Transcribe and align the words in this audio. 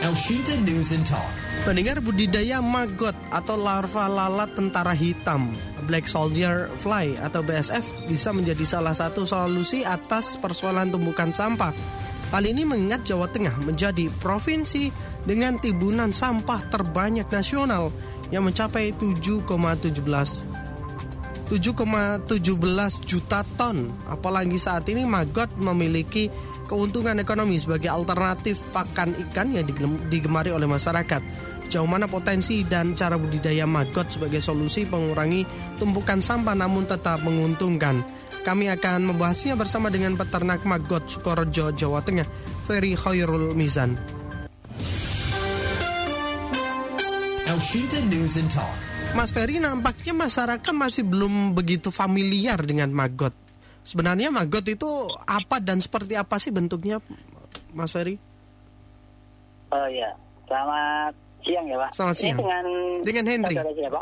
Elshinta 0.00 0.56
News 0.64 0.96
and 0.96 1.04
Talk. 1.04 1.28
Pendengar 1.68 2.00
budidaya 2.00 2.64
maggot 2.64 3.12
atau 3.28 3.52
larva 3.52 4.08
lalat 4.08 4.56
tentara 4.56 4.96
hitam 4.96 5.52
Black 5.84 6.08
Soldier 6.08 6.72
Fly 6.80 7.20
atau 7.20 7.44
BSF 7.44 8.08
bisa 8.08 8.32
menjadi 8.32 8.64
salah 8.64 8.96
satu 8.96 9.28
solusi 9.28 9.84
atas 9.84 10.40
persoalan 10.40 10.88
tumbukan 10.88 11.28
sampah. 11.28 11.76
Hal 12.32 12.48
ini 12.48 12.64
mengingat 12.64 13.04
Jawa 13.04 13.28
Tengah 13.28 13.60
menjadi 13.60 14.08
provinsi 14.24 14.88
dengan 15.28 15.60
timbunan 15.60 16.16
sampah 16.16 16.72
terbanyak 16.72 17.28
nasional 17.28 17.92
yang 18.32 18.48
mencapai 18.48 18.96
7,17 18.96 19.44
7,17 21.52 23.04
juta 23.04 23.44
ton. 23.60 23.92
Apalagi 24.08 24.56
saat 24.56 24.88
ini 24.88 25.04
maggot 25.04 25.52
memiliki 25.60 26.32
keuntungan 26.70 27.18
ekonomi 27.18 27.58
sebagai 27.58 27.90
alternatif 27.90 28.62
pakan 28.70 29.18
ikan 29.26 29.50
yang 29.50 29.66
digemari 30.06 30.54
oleh 30.54 30.70
masyarakat. 30.70 31.18
Jauh 31.66 31.90
mana 31.90 32.06
potensi 32.06 32.62
dan 32.62 32.94
cara 32.94 33.18
budidaya 33.18 33.66
maggot 33.66 34.06
sebagai 34.06 34.38
solusi 34.38 34.86
mengurangi 34.86 35.42
tumpukan 35.82 36.22
sampah 36.22 36.54
namun 36.54 36.86
tetap 36.86 37.26
menguntungkan. 37.26 38.06
Kami 38.46 38.70
akan 38.70 39.10
membahasnya 39.10 39.58
bersama 39.58 39.90
dengan 39.90 40.14
peternak 40.14 40.62
maggot 40.62 41.10
Sukorejo, 41.10 41.74
Jawa 41.74 42.06
Tengah, 42.06 42.24
Ferry 42.64 42.94
Khairul 42.94 43.52
Mizan. 43.58 43.98
Elshinta 47.50 47.98
News 48.06 48.38
and 48.38 48.46
Talk. 48.46 48.70
Mas 49.18 49.34
Ferry, 49.34 49.58
nampaknya 49.58 50.14
masyarakat 50.14 50.70
masih 50.70 51.02
belum 51.02 51.50
begitu 51.50 51.90
familiar 51.90 52.62
dengan 52.62 52.94
maggot. 52.94 53.34
Sebenarnya 53.90 54.30
maggot 54.30 54.62
itu 54.70 54.86
apa 55.26 55.58
dan 55.58 55.82
seperti 55.82 56.14
apa 56.14 56.38
sih 56.38 56.54
bentuknya, 56.54 57.02
Mas 57.74 57.90
Ferry? 57.90 58.14
Oh 59.74 59.88
ya, 59.90 60.14
selamat 60.46 61.10
siang 61.42 61.66
ya 61.66 61.74
Pak. 61.74 61.90
Selamat 61.90 62.16
siang. 62.22 62.38
Ini 62.38 62.42
dengan 62.46 62.64
Dengan 63.02 63.24
Henry. 63.26 63.54
siapa? 63.74 64.00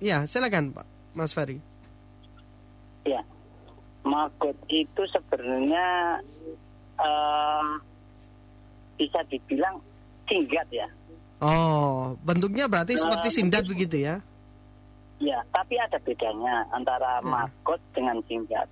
Ya, 0.00 0.24
silakan 0.24 0.72
Pak, 0.72 0.86
Mas 1.12 1.36
Ferry. 1.36 1.60
Ya, 3.04 3.20
maggot 4.00 4.56
itu 4.72 5.02
sebenarnya 5.12 6.16
eh, 6.96 7.68
bisa 8.96 9.20
dibilang 9.28 9.76
singkat 10.24 10.64
ya. 10.72 10.88
Oh, 11.44 12.16
bentuknya 12.24 12.64
berarti 12.64 12.96
seperti 12.96 13.28
Eh, 13.28 13.34
sindat 13.44 13.68
begitu 13.68 14.00
ya? 14.00 14.24
Ya, 15.20 15.44
tapi 15.52 15.76
ada 15.76 16.00
bedanya 16.00 16.64
antara 16.72 17.20
Ya. 17.20 17.28
maggot 17.28 17.80
dengan 17.92 18.24
singkat. 18.24 18.64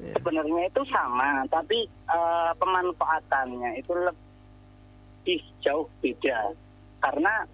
Ya. 0.00 0.12
Sebenarnya 0.16 0.72
itu 0.72 0.82
sama, 0.88 1.44
tapi 1.52 1.84
eh, 1.88 2.50
pemanfaatannya 2.56 3.76
itu 3.80 3.92
lebih 3.92 5.40
jauh 5.60 5.84
beda. 6.00 6.56
Karena 7.04 7.44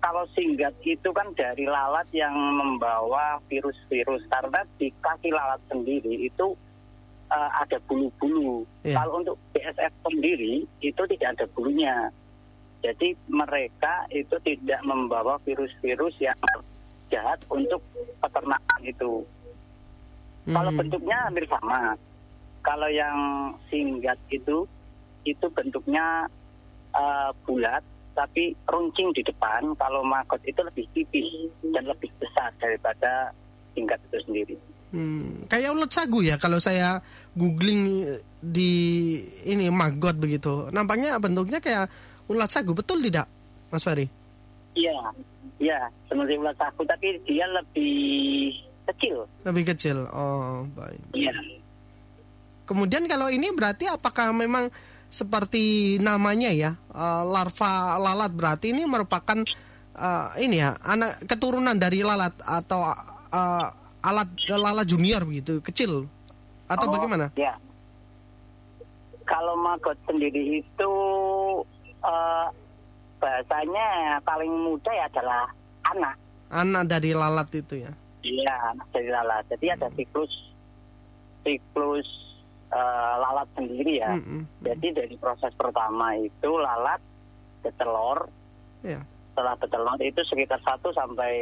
kalau 0.00 0.24
singgat 0.32 0.72
itu 0.86 1.10
kan 1.10 1.34
dari 1.34 1.66
lalat 1.66 2.06
yang 2.14 2.32
membawa 2.32 3.42
virus-virus. 3.50 4.22
Karena 4.30 4.62
di 4.78 4.94
kaki 5.02 5.34
lalat 5.34 5.58
sendiri 5.66 6.30
itu 6.30 6.54
eh, 7.34 7.50
ada 7.58 7.82
bulu-bulu. 7.90 8.62
Ya. 8.86 8.94
Kalau 9.02 9.26
untuk 9.26 9.36
BSF 9.50 9.92
sendiri 10.06 10.70
itu 10.86 11.02
tidak 11.18 11.34
ada 11.34 11.46
bulunya. 11.50 12.14
Jadi 12.80 13.12
mereka 13.28 14.06
itu 14.08 14.38
tidak 14.40 14.80
membawa 14.86 15.36
virus-virus 15.44 16.16
yang 16.16 16.38
jahat 17.10 17.38
untuk 17.50 17.82
peternakan 18.22 18.80
itu. 18.86 19.26
Kalau 20.50 20.70
Hmm. 20.72 20.78
bentuknya 20.80 21.16
hampir 21.26 21.44
sama. 21.50 21.94
Kalau 22.60 22.88
yang 22.92 23.16
singgat 23.68 24.16
itu 24.32 24.64
itu 25.24 25.46
bentuknya 25.52 26.28
eh, 26.90 27.30
bulat 27.46 27.84
tapi 28.16 28.52
runcing 28.66 29.14
di 29.14 29.22
depan. 29.22 29.74
Kalau 29.78 30.02
maggot 30.02 30.40
itu 30.42 30.60
lebih 30.62 30.86
tipis 30.96 31.28
dan 31.70 31.86
lebih 31.86 32.10
besar 32.18 32.50
daripada 32.58 33.30
singkat 33.74 34.00
itu 34.10 34.18
sendiri. 34.26 34.56
Hmm, 34.90 35.46
kayak 35.46 35.70
ulat 35.70 35.94
sagu 35.94 36.18
ya 36.18 36.34
kalau 36.34 36.58
saya 36.58 36.98
googling 37.38 38.10
di 38.42 38.72
ini 39.46 39.70
maggot 39.70 40.18
begitu. 40.18 40.66
Nampaknya 40.74 41.14
bentuknya 41.22 41.62
kayak 41.62 41.86
ulat 42.26 42.50
sagu, 42.50 42.74
betul 42.74 42.98
tidak, 42.98 43.30
Mas 43.70 43.86
Ferry? 43.86 44.10
Iya, 44.74 45.14
iya 45.60 45.92
seperti 46.08 46.40
ulat 46.40 46.56
sagu 46.56 46.82
tapi 46.88 47.20
dia 47.28 47.46
lebih 47.46 48.56
kecil. 48.90 49.26
Lebih 49.46 49.64
kecil. 49.74 50.06
Oh, 50.10 50.66
baik. 50.74 51.00
Iya. 51.14 51.34
Kemudian 52.66 53.06
kalau 53.10 53.26
ini 53.30 53.50
berarti 53.50 53.90
apakah 53.90 54.30
memang 54.30 54.70
seperti 55.10 55.98
namanya 55.98 56.54
ya, 56.54 56.70
eh, 56.74 57.22
larva 57.26 57.98
lalat 57.98 58.30
berarti 58.30 58.70
ini 58.70 58.86
merupakan 58.86 59.42
eh, 59.94 60.28
ini 60.42 60.62
ya, 60.62 60.78
anak 60.86 61.26
keturunan 61.26 61.74
dari 61.74 62.06
lalat 62.06 62.34
atau 62.46 62.94
eh, 63.30 63.66
alat 64.00 64.28
lalat 64.46 64.86
junior 64.86 65.26
begitu, 65.26 65.58
kecil 65.62 66.06
atau 66.70 66.86
Oh, 66.86 66.94
bagaimana? 66.94 67.34
Ya. 67.34 67.58
Kalau 69.26 69.58
maggot 69.58 69.98
sendiri 70.06 70.62
itu 70.62 70.92
eh, 72.06 72.48
bahasanya 73.20 74.18
paling 74.24 74.50
mudah 74.50 74.90
ya 74.90 75.04
adalah 75.12 75.44
anak. 75.92 76.16
Anak 76.50 76.82
dari 76.90 77.14
lalat 77.14 77.48
itu 77.54 77.84
ya. 77.86 77.92
Iya, 78.24 78.54
anak 78.74 78.88
dari 78.90 79.08
lalat. 79.12 79.44
Jadi 79.52 79.66
ada 79.70 79.88
siklus 79.94 80.32
siklus 81.44 82.08
eh, 82.72 83.14
lalat 83.20 83.48
sendiri 83.54 84.02
ya. 84.02 84.12
Mm-mm. 84.16 84.48
Jadi 84.64 84.88
dari 84.96 85.14
proses 85.20 85.52
pertama 85.54 86.16
itu 86.18 86.50
lalat 86.58 87.00
bertelur. 87.62 88.26
Ya. 88.82 89.04
Setelah 89.30 89.54
bertelur 89.60 90.00
itu 90.02 90.20
sekitar 90.26 90.60
1 90.64 90.82
sampai 90.90 91.32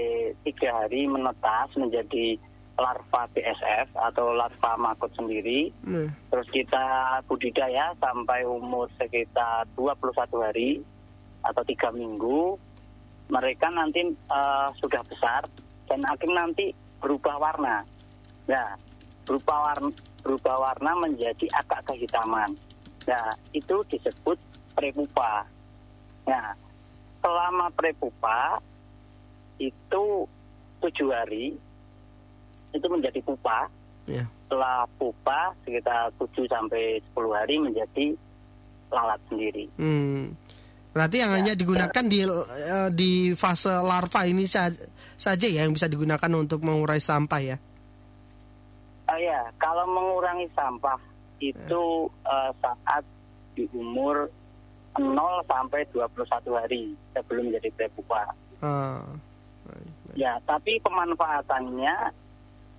tiga 0.45 0.85
hari 0.85 1.09
menetas 1.09 1.73
menjadi 1.79 2.37
larva 2.79 3.27
BSF 3.35 3.91
atau 3.99 4.31
larva 4.39 4.79
maggot 4.79 5.11
sendiri. 5.19 5.75
Nah, 5.83 6.07
Terus 6.31 6.49
kita 6.55 6.85
budidaya 7.27 7.91
sampai 7.99 8.47
umur 8.47 8.87
sekitar 8.95 9.67
21 9.75 10.15
hari 10.47 10.71
atau 11.45 11.63
tiga 11.67 11.93
minggu. 11.93 12.57
Mereka 13.29 13.69
nanti 13.73 14.09
eh, 14.09 14.69
sudah 14.81 15.03
besar 15.05 15.45
dan 15.89 16.01
akhirnya 16.09 16.49
nanti 16.49 16.73
berubah 16.99 17.37
warna. 17.39 17.85
Nah, 18.49 18.69
berubah 19.29 19.59
warna, 19.73 19.91
berubah 20.25 20.57
warna 20.57 20.93
menjadi 20.97 21.47
agak 21.61 21.93
kehitaman. 21.93 22.49
Nah, 23.05 23.29
itu 23.53 23.85
disebut 23.89 24.37
prepupa. 24.73 25.45
Nah, 26.29 26.53
selama 27.21 27.69
prepupa 27.73 28.61
itu 29.59 30.25
tujuh 30.79 31.11
hari 31.11 31.59
itu 32.71 32.87
menjadi 32.87 33.19
pupa 33.25 33.67
ya. 34.07 34.25
setelah 34.47 34.87
pupa 35.01 35.57
sekitar 35.65 36.13
7 36.21 36.47
sampai 36.47 37.01
10 37.17 37.33
hari 37.35 37.55
menjadi 37.59 38.07
lalat 38.89 39.21
sendiri. 39.29 39.67
Hmm. 39.77 40.33
Berarti 40.89 41.17
yang 41.21 41.31
Ya. 41.31 41.37
hanya 41.39 41.53
digunakan 41.55 42.05
di 42.05 42.19
eh, 42.25 42.89
di 42.91 43.11
fase 43.33 43.71
larva 43.71 44.25
ini 44.25 44.45
sa- 44.45 44.73
saja 45.15 45.47
ya 45.47 45.63
yang 45.63 45.73
bisa 45.73 45.87
digunakan 45.87 46.31
untuk 46.33 46.65
mengurai 46.65 46.99
sampah 46.99 47.41
ya. 47.41 47.57
Oh 49.09 49.17
ya, 49.17 49.41
kalau 49.57 49.85
mengurangi 49.87 50.49
sampah 50.53 50.99
itu 51.39 51.83
eh, 52.25 52.51
saat 52.59 53.05
di 53.55 53.65
umur 53.73 54.29
0 54.99 55.15
sampai 55.47 55.87
21 55.95 56.59
hari 56.59 56.83
sebelum 57.15 57.47
menjadi 57.47 57.71
prepupa. 57.73 58.27
Baik. 58.59 59.89
Ya, 60.19 60.35
tapi 60.43 60.81
pemanfaatannya 60.83 61.97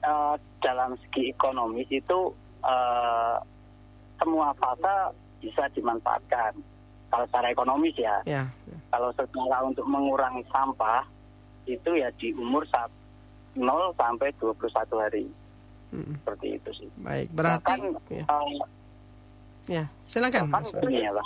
eh, 0.01 0.35
dalam 0.59 0.97
segi 0.99 1.31
ekonomis 1.31 1.87
itu 1.87 2.19
eh, 2.61 3.35
semua 4.19 4.51
fase 4.59 5.15
bisa 5.39 5.63
dimanfaatkan. 5.71 6.51
Kalau 7.09 7.25
secara 7.25 7.47
ekonomis 7.49 7.95
ya, 7.97 8.15
Ya. 8.25 8.45
kalau 8.93 9.09
secara 9.17 9.65
untuk 9.65 9.85
mengurangi 9.85 10.45
sampah 10.47 11.01
itu 11.65 11.89
ya 11.97 12.09
di 12.17 12.33
umur 12.33 12.61
saat 12.69 12.89
0 13.57 13.65
sampai 13.97 14.29
21 14.37 14.97
hari 15.01 15.25
Mm, 15.89 16.21
seperti 16.21 16.47
itu 16.53 16.69
sih. 16.85 16.89
Baik, 17.01 17.33
berarti 17.33 17.65
Bahkan, 17.65 17.79
ya, 18.13 18.23
eh, 18.29 18.61
ya. 19.73 19.83
silakan 20.05 20.53
bahkan 20.53 20.85
ya 20.85 21.09
Pak. 21.09 21.25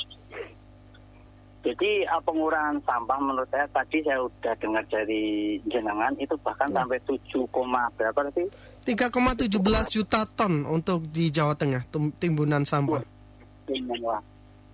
Jadi 1.64 2.04
eh, 2.04 2.22
pengurangan 2.24 2.80
sampah 2.84 3.20
menurut 3.20 3.48
saya 3.52 3.68
tadi 3.72 4.00
saya 4.04 4.24
udah 4.24 4.56
dengar 4.60 4.84
dari 4.88 5.56
jenengan 5.68 6.12
itu 6.16 6.36
bahkan 6.44 6.68
Ya. 6.72 6.80
sampai 6.80 7.00
7, 7.04 7.44
koma 7.52 7.92
berapa 8.00 8.24
sih? 8.32 8.48
3,17 8.84 9.88
juta 9.92 10.24
ton 10.32 10.64
untuk 10.64 11.08
di 11.08 11.28
Jawa 11.28 11.56
Tengah 11.56 11.84
timbunan 12.20 12.64
sampah. 12.64 13.00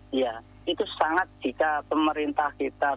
Iya, 0.10 0.34
itu 0.66 0.84
sangat 0.96 1.28
jika 1.40 1.84
pemerintah 1.86 2.52
kita 2.56 2.96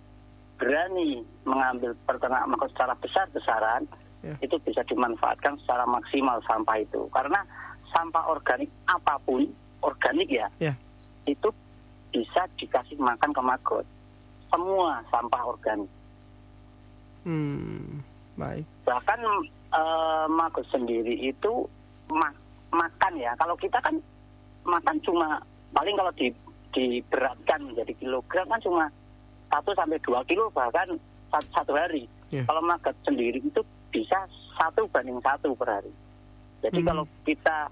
berani 0.56 1.22
mengambil 1.42 1.94
peternak 2.04 2.46
maka 2.46 2.66
secara 2.70 2.94
besar-besaran 2.96 3.84
Ya. 4.22 4.38
itu 4.38 4.54
bisa 4.62 4.86
dimanfaatkan 4.86 5.58
secara 5.58 5.82
maksimal 5.82 6.38
sampah 6.46 6.78
itu 6.78 7.10
karena 7.10 7.42
sampah 7.90 8.30
organik 8.30 8.70
apa 8.86 9.18
pun 9.26 9.50
organik 9.82 10.30
ya 10.30 10.46
Ya. 10.62 10.78
itu 11.26 11.50
bisa 12.14 12.46
dikasih 12.54 13.02
makan 13.02 13.34
ke 13.34 13.42
maggot. 13.42 13.82
Semua 14.46 15.02
sampah 15.10 15.42
organik. 15.42 15.90
Hmm, 17.24 17.98
baik. 18.34 18.62
Bahkan 18.84 19.18
eh, 19.72 20.24
maggot 20.28 20.66
sendiri 20.68 21.18
itu 21.18 21.66
ma- 22.06 22.36
makan 22.70 23.12
ya. 23.16 23.34
Kalau 23.34 23.56
kita 23.56 23.80
kan 23.80 23.98
makan 24.62 24.96
cuma 25.02 25.42
paling 25.72 25.96
kalau 25.96 26.12
di 26.14 26.30
diberatkan 26.72 27.60
menjadi 27.68 27.92
kilogram 28.00 28.48
kan 28.48 28.60
cuma 28.64 28.84
1 29.52 29.60
sampai 29.76 30.00
2 30.00 30.28
kilo 30.28 30.48
bahkan 30.52 30.88
satu, 31.28 31.48
satu 31.52 31.72
hari. 31.76 32.08
Ya. 32.32 32.44
Kalau 32.48 32.64
maggot 32.64 32.96
sendiri 33.04 33.40
itu 33.40 33.60
bisa 33.92 34.24
satu 34.56 34.88
banding 34.88 35.20
satu 35.20 35.52
per 35.52 35.68
hari. 35.80 35.92
Jadi 36.64 36.80
Hmm. 36.80 36.88
kalau 36.88 37.04
kita 37.28 37.68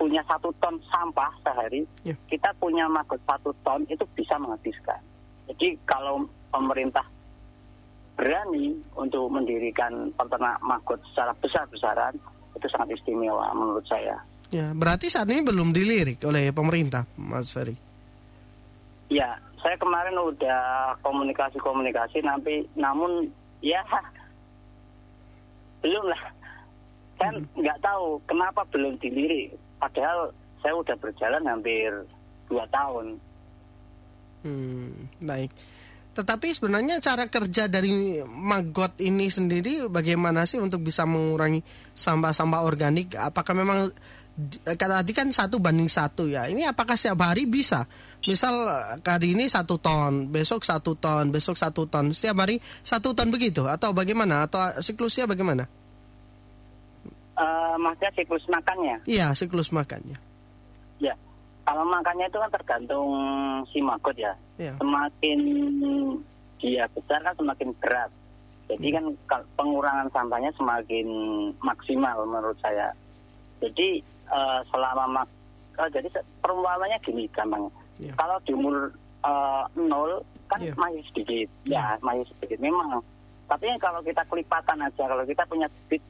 punya 0.00 0.24
satu 0.26 0.48
ton 0.58 0.80
sampah 0.88 1.30
sehari, 1.44 1.84
Ya. 2.02 2.16
kita 2.26 2.50
punya 2.58 2.88
maggot 2.88 3.20
satu 3.28 3.54
ton 3.62 3.84
itu 3.86 4.02
bisa 4.16 4.34
menghabiskan. 4.40 4.98
Jadi 5.52 5.76
kalau 5.86 6.24
pemerintah 6.50 7.04
berani 8.16 8.76
untuk 8.96 9.28
mendirikan 9.32 10.10
peternak 10.16 10.58
maggot 10.64 11.00
secara 11.12 11.32
besar-besaran, 11.40 12.14
itu 12.56 12.66
sangat 12.68 12.96
istimewa 12.96 13.52
menurut 13.54 13.84
saya. 13.86 14.18
Ya, 14.50 14.74
berarti 14.74 15.06
saat 15.06 15.30
ini 15.30 15.46
belum 15.46 15.70
dilirik 15.70 16.18
oleh 16.26 16.50
pemerintah, 16.50 17.06
Mas 17.14 17.54
Ferry. 17.54 17.89
Ya, 19.10 19.36
saya 19.58 19.74
kemarin 19.76 20.14
udah 20.14 20.94
komunikasi-komunikasi, 21.02 22.22
nanti 22.22 22.62
namun 22.78 23.26
ya 23.58 23.82
belum 25.82 26.06
lah. 26.06 26.22
Saya 27.20 27.36
nggak 27.36 27.82
tahu 27.84 28.22
kenapa 28.24 28.64
belum 28.72 28.96
dilirik. 29.02 29.52
Padahal 29.76 30.32
saya 30.64 30.72
udah 30.78 30.96
berjalan 30.96 31.44
hampir 31.44 31.90
dua 32.48 32.64
tahun. 32.72 33.18
Hmm, 34.40 35.10
baik. 35.20 35.52
Tetapi 36.10 36.50
sebenarnya 36.50 36.98
cara 36.98 37.30
kerja 37.30 37.70
dari 37.70 38.18
maggot 38.24 38.98
ini 38.98 39.30
sendiri 39.30 39.86
bagaimana 39.86 40.42
sih 40.42 40.58
untuk 40.58 40.82
bisa 40.82 41.06
mengurangi 41.06 41.62
sampah-sampah 41.94 42.66
organik? 42.66 43.14
Apakah 43.14 43.54
memang 43.54 43.94
kata 44.64 45.02
tadi 45.02 45.12
kan 45.12 45.28
satu 45.28 45.60
banding 45.60 45.90
satu 45.90 46.24
ya? 46.30 46.46
Ini 46.48 46.70
apakah 46.70 46.94
setiap 46.94 47.20
hari 47.24 47.44
bisa? 47.44 47.84
Misal 48.24 48.52
eh, 48.68 49.00
hari 49.00 49.32
ini 49.32 49.48
satu 49.48 49.80
ton, 49.80 50.28
besok 50.28 50.62
satu 50.62 50.96
ton, 50.96 51.32
besok 51.32 51.56
satu 51.56 51.88
ton, 51.88 52.12
setiap 52.12 52.44
hari 52.44 52.60
satu 52.80 53.16
ton 53.16 53.28
begitu? 53.32 53.64
Atau 53.64 53.96
bagaimana? 53.96 54.44
Atau 54.44 54.60
siklusnya 54.80 55.24
bagaimana? 55.24 55.64
Eh, 57.40 57.74
maksudnya 57.80 58.12
siklus 58.12 58.44
makannya. 58.52 58.96
Iya, 59.08 59.32
siklus 59.32 59.72
makannya. 59.72 60.18
Ya, 61.00 61.16
kalau 61.64 61.88
makannya 61.88 62.28
itu 62.28 62.36
kan 62.36 62.50
tergantung 62.52 63.08
si 63.72 63.80
maggot 63.80 64.12
ya. 64.20 64.36
Ya. 64.60 64.76
Semakin 64.76 65.38
dia 66.60 66.84
besar 66.92 67.24
kan 67.24 67.32
semakin 67.40 67.72
berat. 67.80 68.12
Jadi 68.70 68.88
kan 68.92 69.04
kal- 69.26 69.48
pengurangan 69.56 70.06
sampahnya 70.12 70.52
semakin 70.54 71.08
maksimal 71.64 72.22
menurut 72.28 72.54
saya. 72.60 72.92
Jadi 73.60 73.88
eh, 74.26 74.60
selama 74.66 75.04
mak 75.10 75.28
eh, 75.76 75.88
jadi 75.90 76.08
perumpamannya 76.40 76.98
gini 77.00 77.24
gampang. 77.30 77.68
Ya. 78.00 78.12
Kalau 78.16 78.40
di 78.42 78.52
umur 78.52 78.90
nol 79.76 80.24
kan 80.48 80.58
Ya. 80.58 80.72
masih 80.74 81.04
sedikit, 81.12 81.46
ya 81.64 81.94
masih 82.00 82.24
sedikit 82.34 82.58
memang. 82.58 83.04
Tapi 83.46 83.70
kalau 83.76 84.00
kita 84.00 84.24
kelipatan 84.26 84.80
aja, 84.80 85.04
kalau 85.04 85.22
kita 85.22 85.44
punya 85.44 85.68
bibit 85.86 86.02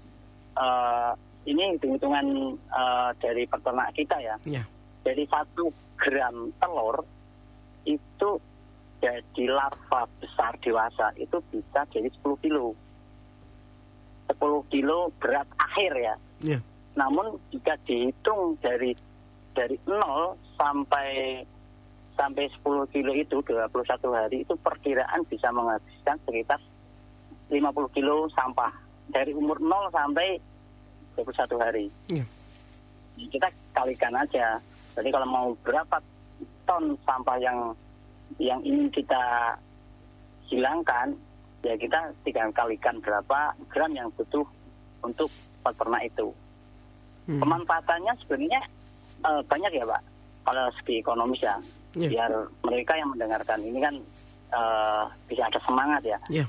eh, 0.57 1.13
ini 1.45 1.75
hitung-hitungan 1.75 2.27
eh, 2.55 3.11
dari 3.19 3.45
peternak 3.45 3.91
kita 3.93 4.17
ya 4.17 4.37
Ya. 4.45 4.63
dari 5.03 5.25
satu 5.27 5.69
gram 5.97 6.53
telur 6.57 7.01
itu 7.83 8.31
jadi 9.01 9.45
larva 9.49 10.05
besar 10.21 10.53
dewasa 10.61 11.09
itu 11.17 11.41
bisa 11.49 11.81
jadi 11.89 12.13
10 12.21 12.37
kilo 12.39 12.77
10 14.29 14.37
kilo 14.69 15.09
berat 15.17 15.49
akhir 15.59 15.93
ya 15.97 16.15
Ya. 16.41 16.59
Namun 16.99 17.39
jika 17.55 17.79
dihitung 17.87 18.59
dari 18.59 18.95
dari 19.55 19.77
0 19.87 20.35
sampai 20.59 21.43
sampai 22.15 22.45
10 22.61 22.93
kilo 22.93 23.13
itu 23.17 23.37
21 23.43 23.73
hari 24.13 24.37
itu 24.45 24.55
perkiraan 24.61 25.25
bisa 25.27 25.49
menghabiskan 25.55 26.17
sekitar 26.29 26.61
50 27.49 27.97
kilo 27.97 28.29
sampah 28.35 28.71
dari 29.11 29.33
umur 29.35 29.59
0 29.59 29.91
sampai 29.91 30.39
21 31.17 31.59
hari 31.59 31.87
Ya. 32.09 32.25
kita 33.21 33.49
kalikan 33.75 34.15
aja. 34.17 34.57
Jadi 34.97 35.09
kalau 35.13 35.29
mau 35.29 35.49
berapa 35.61 36.01
ton 36.65 36.97
sampah 37.05 37.37
yang 37.37 37.59
yang 38.39 38.61
ingin 38.63 38.89
kita 38.89 39.55
hilangkan, 40.49 41.13
ya 41.61 41.75
kita 41.77 42.15
tinggal 42.25 42.49
kalikan 42.55 42.97
berapa 43.03 43.53
gram 43.69 43.93
yang 43.93 44.09
butuh 44.17 44.47
untuk 45.05 45.29
peternak 45.61 46.09
itu. 46.09 46.33
Hmm. 47.31 47.39
Pemanfaatannya 47.39 48.13
sebenarnya 48.19 48.61
eh, 49.23 49.43
banyak 49.47 49.71
ya 49.73 49.85
Pak, 49.87 50.03
kalau 50.43 50.65
segi 50.75 50.99
ekonomis 50.99 51.39
ya. 51.39 51.55
Ya. 51.95 52.09
Biar 52.09 52.31
mereka 52.63 52.93
yang 52.95 53.09
mendengarkan 53.09 53.63
ini 53.63 53.79
kan 53.79 53.95
eh, 54.51 55.05
bisa 55.27 55.47
ada 55.47 55.61
semangat 55.61 56.03
ya. 56.03 56.19
Ya. 56.29 56.43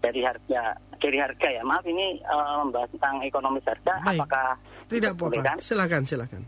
Dari 0.00 0.18
harga, 0.18 0.72
dari 0.96 1.14
harga 1.16 1.48
ya. 1.48 1.60
Maaf 1.62 1.84
ini 1.84 2.16
eh, 2.16 2.54
membahas 2.58 2.88
tentang 2.90 3.20
ekonomis 3.20 3.62
harga. 3.62 4.00
Baik. 4.00 4.18
Apakah 4.18 4.56
Tidak 4.88 5.12
boleh 5.14 5.36
apa-apa. 5.38 5.48
kan? 5.52 5.56
Silakan, 5.60 6.02
silakan. 6.02 6.42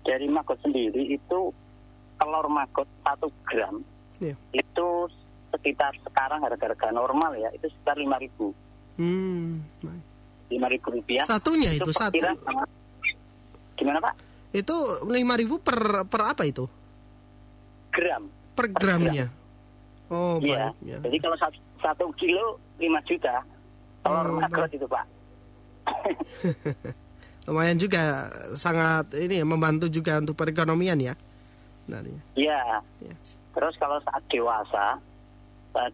dari 0.00 0.24
maggot 0.24 0.56
sendiri 0.58 1.04
itu 1.10 1.52
telur 2.16 2.46
maggot 2.48 2.88
satu 3.02 3.28
gram 3.44 3.76
Ya. 4.18 4.34
itu 4.50 4.88
sekitar 5.48 5.94
sekarang 6.02 6.40
harga-harga 6.40 6.90
normal 6.90 7.36
ya 7.36 7.52
itu 7.52 7.68
sekitar 7.68 7.94
lima 7.94 8.16
ribu 8.16 8.50
Hmm. 8.96 9.62
baik. 9.78 10.02
Lima 10.48 10.66
ribu 10.66 10.88
rupiah 10.90 11.22
Satunya 11.22 11.70
itu, 11.70 11.88
satu. 11.88 12.12
perkiraan 12.12 12.38
sangat- 12.40 12.70
gimana 13.74 13.98
pak 14.00 14.14
Itu 14.50 14.74
5000 15.04 15.60
per 15.60 15.78
per 16.04 16.22
apa 16.26 16.42
itu? 16.42 16.64
gram 17.90 18.24
Per 18.52 18.66
Per 18.66 18.74
gramnya. 18.74 19.26
Oh, 20.08 20.40
Iya. 20.40 20.72
baik. 20.72 20.74
Ya. 20.82 20.98
jadi 21.00 21.16
kalau 21.20 21.36
satu, 21.36 21.58
satu 21.78 22.04
kilo 22.14 22.46
lima 22.76 22.98
juta 23.02 23.44
telur 24.00 24.26
Oh, 24.26 24.40
maggot 24.40 24.66
baik. 24.66 24.74
itu 24.74 24.86
pak 24.86 25.04
Lumayan 27.44 27.76
juga 27.76 28.28
sangat 28.54 29.08
ini 29.14 29.40
ya, 29.40 29.46
membantu 29.46 29.88
juga 29.88 30.16
untuk 30.16 30.34
perekonomian 30.34 30.98
ya. 30.98 31.14
Nah, 31.86 32.00
iya. 32.02 32.20
Iya. 32.36 32.60
Ya. 33.02 33.14
Terus 33.50 33.72
kalau 33.74 33.96
saat 34.02 34.20
dewasa, 34.28 35.00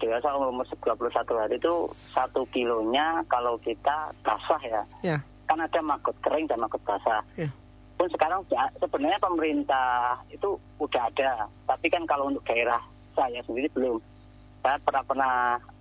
dewasa 0.00 0.32
umur 0.34 0.64
21 0.64 1.12
hari 1.36 1.56
itu 1.56 1.74
satu 2.10 2.46
kilonya 2.48 3.20
kalau 3.26 3.58
kita 3.58 4.10
basah 4.22 4.60
ya, 4.62 4.82
Ya. 5.02 5.18
kan 5.44 5.60
ada 5.60 5.80
maggot 5.80 6.16
kering 6.20 6.48
dan 6.48 6.56
maggot 6.58 6.80
basah. 6.82 7.20
Ya. 7.36 7.50
Pun 7.94 8.08
sekarang 8.10 8.42
sebenarnya 8.80 9.20
pemerintah 9.20 10.18
itu 10.28 10.56
udah 10.78 11.02
ada, 11.06 11.46
tapi 11.64 11.86
kan 11.86 12.02
kalau 12.04 12.26
untuk 12.26 12.42
daerah 12.44 12.80
saya 13.12 13.38
sendiri 13.44 13.68
belum. 13.70 14.00
Saya 14.64 14.80
pernah 14.80 15.04
pernah 15.04 15.34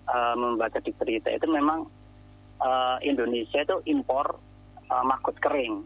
eh, 0.06 0.36
membaca 0.36 0.78
di 0.78 0.92
berita 0.92 1.32
itu 1.32 1.48
memang 1.48 1.88
eh, 2.60 2.98
Indonesia 3.08 3.64
itu 3.64 3.78
impor 3.88 4.36
eh, 4.84 5.04
maggot 5.08 5.38
kering. 5.40 5.80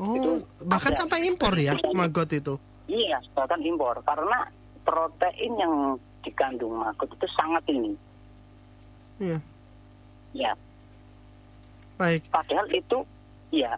Oh, 0.00 0.16
Itu 0.16 0.30
bahkan 0.64 0.92
ada. 0.92 1.00
sampai 1.04 1.28
impor 1.28 1.52
ya 1.54 1.76
maggot 1.92 2.32
itu. 2.32 2.56
Iya, 2.90 3.20
bahkan 3.36 3.60
impor 3.62 4.02
karena 4.02 4.50
protein 4.82 5.52
yang 5.54 5.74
dikandung 6.24 6.76
maggot 6.76 7.08
itu 7.12 7.26
sangat 7.36 7.62
tinggi. 7.68 7.94
Iya. 9.20 9.38
Ya, 10.30 10.52
Baik. 11.98 12.22
padahal 12.30 12.70
itu 12.70 13.02
ya 13.50 13.74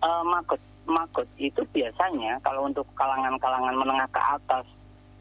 eh, 0.00 0.22
maggot 0.24 0.62
maggot 0.86 1.26
itu 1.36 1.66
biasanya 1.74 2.38
kalau 2.46 2.70
untuk 2.70 2.86
kalangan-kalangan 2.94 3.74
menengah 3.74 4.06
ke 4.14 4.22
atas 4.22 4.66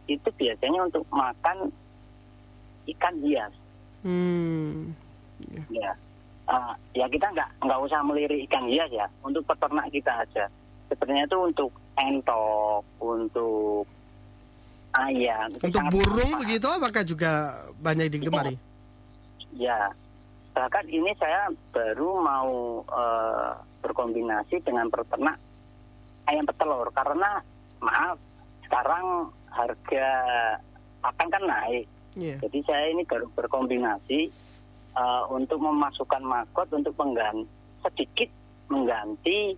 itu 0.06 0.30
biasanya 0.38 0.86
untuk 0.86 1.02
makan 1.10 1.74
ikan 2.86 3.16
hias. 3.26 3.54
Hmm. 4.06 4.94
Ya, 5.74 5.98
Eh, 6.46 6.74
ya 7.02 7.06
kita 7.10 7.26
nggak 7.34 7.50
nggak 7.66 7.80
usah 7.90 8.06
melirik 8.06 8.46
ikan 8.46 8.70
hias 8.70 8.90
ya 8.94 9.10
untuk 9.26 9.42
peternak 9.50 9.90
kita 9.90 10.14
aja. 10.22 10.46
Sebenarnya 10.94 11.26
itu 11.26 11.38
untuk 11.42 11.72
entok, 11.98 12.86
untuk 13.02 13.90
ayam. 14.96 15.48
itu 15.52 15.66
Untuk 15.68 15.84
burung 15.92 16.32
begitu 16.40 16.68
apakah 16.68 17.04
juga 17.04 17.32
banyak 17.80 18.08
digemari? 18.12 18.56
Ya, 19.56 19.92
bahkan 20.52 20.84
ini 20.88 21.12
saya 21.20 21.52
baru 21.72 22.20
mau 22.20 22.84
eh, 22.88 23.52
berkombinasi 23.84 24.64
dengan 24.64 24.88
peternak 24.92 25.40
ayam 26.26 26.46
petelur 26.48 26.90
karena 26.92 27.40
maaf 27.80 28.18
sekarang 28.66 29.30
harga 29.52 30.10
pakan 31.04 31.28
kan 31.32 31.44
naik. 31.46 31.86
Iya. 32.16 32.40
Jadi 32.48 32.60
saya 32.64 32.86
ini 32.92 33.04
baru 33.04 33.28
berkombinasi 33.36 34.20
eh, 34.96 35.24
untuk 35.32 35.60
memasukkan 35.60 36.24
maggot 36.24 36.68
untuk 36.72 36.96
mengganti 37.00 37.48
sedikit 37.86 38.30
mengganti 38.66 39.54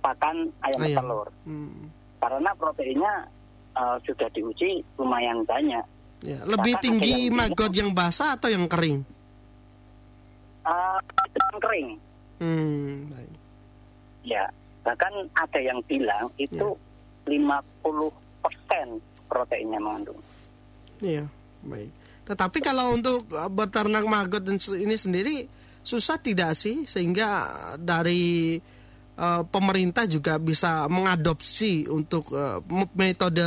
pakan 0.00 0.48
ayam, 0.62 0.80
Ayam. 0.80 0.88
petelur 0.94 1.28
Hmm. 1.44 1.90
karena 2.22 2.50
proteinnya 2.54 3.14
eh, 3.74 3.96
sudah 4.06 4.28
diuji 4.32 4.82
lumayan 4.96 5.42
banyak. 5.44 5.84
Ya, 6.20 6.38
lebih 6.44 6.76
Bahkan 6.76 6.84
tinggi 6.84 7.28
yang 7.28 7.36
maggot 7.36 7.72
yang 7.72 7.90
basah 7.90 8.36
atau 8.36 8.52
yang 8.52 8.68
kering? 8.68 9.00
Eh, 10.60 10.98
itu 11.24 11.38
yang 11.40 11.60
kering, 11.60 11.88
Hmm, 12.40 13.08
baik. 13.08 13.32
ya. 14.24 14.44
Bahkan 14.80 15.12
ada 15.36 15.60
yang 15.60 15.80
bilang 15.84 16.32
itu 16.36 16.72
50% 17.28 18.96
proteinnya 19.28 19.76
mengandung. 19.76 20.16
Iya, 21.00 21.28
baik. 21.64 21.90
Tetapi 22.24 22.58
kalau 22.60 22.96
untuk 22.96 23.28
uh, 23.32 23.48
beternak 23.50 24.04
maggot 24.06 24.44
ini 24.76 24.96
sendiri 24.96 25.44
susah 25.80 26.20
tidak 26.20 26.56
sih 26.56 26.84
sehingga 26.84 27.48
dari 27.76 28.56
uh, 29.20 29.42
pemerintah 29.44 30.08
juga 30.08 30.40
bisa 30.40 30.88
mengadopsi 30.88 31.84
untuk 31.86 32.32
uh, 32.32 32.64
metode 32.96 33.44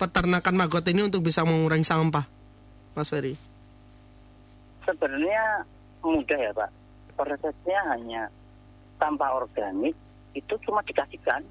peternakan 0.00 0.56
maggot 0.56 0.84
ini 0.88 1.04
untuk 1.04 1.20
bisa 1.24 1.44
mengurangi 1.44 1.84
sampah, 1.84 2.24
Mas 2.96 3.12
Ferry. 3.12 3.36
Sebenarnya 4.88 5.64
mudah 6.00 6.38
ya 6.40 6.52
Pak. 6.56 6.70
Prosesnya 7.16 7.80
hanya 7.96 8.22
sampah 8.96 9.36
organik 9.36 9.96
itu 10.36 10.54
cuma 10.64 10.84
dikasihkan 10.84 11.44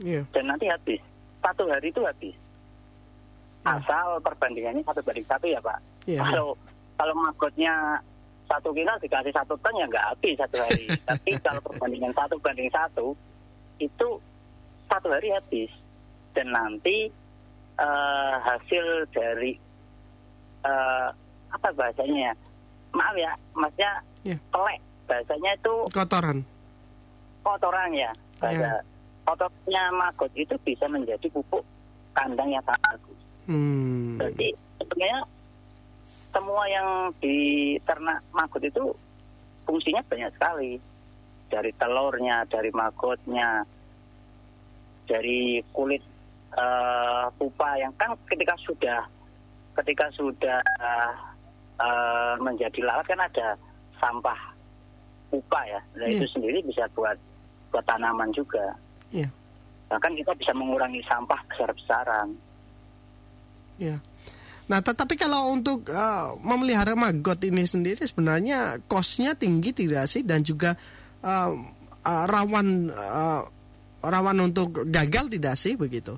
Iya. 0.00 0.24
dan 0.32 0.44
nanti 0.48 0.64
habis. 0.70 1.02
Satu 1.44 1.68
hari 1.68 1.92
itu 1.92 2.00
habis. 2.06 2.32
Ya. 3.66 3.76
Asal 3.76 4.16
perbandingannya 4.24 4.80
satu 4.86 5.04
banding 5.04 5.28
satu 5.28 5.46
ya 5.50 5.60
Pak. 5.60 5.78
Iya. 6.08 6.20
Kalau 6.24 6.56
kalau 6.96 7.14
magotnya 7.16 8.00
satu 8.50 8.74
kilo 8.74 8.90
dikasih 8.98 9.30
satu 9.30 9.54
ton 9.62 9.78
ya 9.78 9.86
nggak 9.86 10.06
habis 10.10 10.34
satu 10.34 10.56
hari. 10.58 10.84
Tapi 11.08 11.30
kalau 11.38 11.60
perbandingan 11.62 12.10
satu 12.10 12.34
banding 12.42 12.66
satu 12.68 13.14
itu 13.78 14.08
satu 14.86 15.06
hari 15.08 15.30
habis. 15.30 15.70
Dan 16.34 16.50
nanti 16.50 17.06
eh, 17.76 18.34
hasil 18.42 18.84
dari 19.10 19.54
eh, 20.62 21.08
apa 21.50 21.68
bahasanya 21.72 22.30
ya? 22.30 22.34
Maaf 22.90 23.14
ya, 23.14 23.32
maksudnya 23.54 23.92
Iya. 24.20 24.36
pelek. 24.50 24.80
Bahasanya 25.06 25.50
itu 25.54 25.74
Kotoran. 25.90 26.38
kotoran 27.40 27.90
ya. 27.94 28.10
Bahasa 28.36 28.58
Ya. 28.60 28.74
kotornya 29.24 29.82
maggot 29.90 30.30
itu 30.34 30.54
bisa 30.60 30.84
menjadi 30.86 31.26
pupuk 31.30 31.62
kandang 32.12 32.50
yang 32.50 32.62
sangat 32.66 32.82
bagus. 32.98 33.18
Hmm. 33.46 34.18
Jadi 34.18 34.52
sebenarnya 34.76 35.18
semua 36.30 36.64
yang 36.70 36.88
di 37.18 37.76
ternak 37.82 38.22
maggot 38.30 38.62
itu 38.62 38.94
fungsinya 39.66 40.02
banyak 40.06 40.30
sekali. 40.34 40.72
Dari 41.50 41.74
telurnya, 41.74 42.46
dari 42.46 42.70
maggotnya, 42.70 43.66
dari 45.10 45.58
kulit 45.74 46.02
eh, 46.54 47.26
pupa 47.34 47.78
yang 47.78 47.90
kan 47.98 48.14
ketika 48.30 48.54
sudah 48.62 49.02
ketika 49.82 50.06
sudah 50.14 50.62
eh, 51.82 52.34
menjadi 52.38 52.78
lalat 52.86 53.06
kan 53.10 53.20
ada 53.22 53.58
sampah 53.98 54.38
pupa 55.30 55.60
ya. 55.66 55.80
Nah 55.98 56.06
Iya. 56.06 56.22
itu 56.22 56.26
sendiri 56.30 56.58
bisa 56.62 56.86
buat 56.94 57.18
buat 57.74 57.82
tanaman 57.86 58.30
juga. 58.34 58.74
Iya. 59.10 59.30
Bahkan 59.90 60.14
kita 60.22 60.34
bisa 60.38 60.54
mengurangi 60.54 61.02
sampah 61.06 61.38
besar-besaran. 61.50 62.30
Ya. 63.78 63.98
Nah, 64.70 64.78
tetapi 64.78 65.18
kalau 65.18 65.50
untuk 65.50 65.90
uh, 65.90 66.38
memelihara 66.38 66.94
maggot 66.94 67.42
ini 67.42 67.66
sendiri 67.66 68.06
sebenarnya 68.06 68.78
kosnya 68.86 69.34
tinggi 69.34 69.74
tidak 69.74 70.06
sih 70.06 70.22
dan 70.22 70.46
juga 70.46 70.78
uh, 71.26 71.50
uh, 72.06 72.24
rawan 72.30 72.86
uh, 72.94 73.42
rawan 74.00 74.38
untuk 74.46 74.86
gagal 74.86 75.26
tidak 75.26 75.58
sih 75.58 75.74
begitu? 75.74 76.14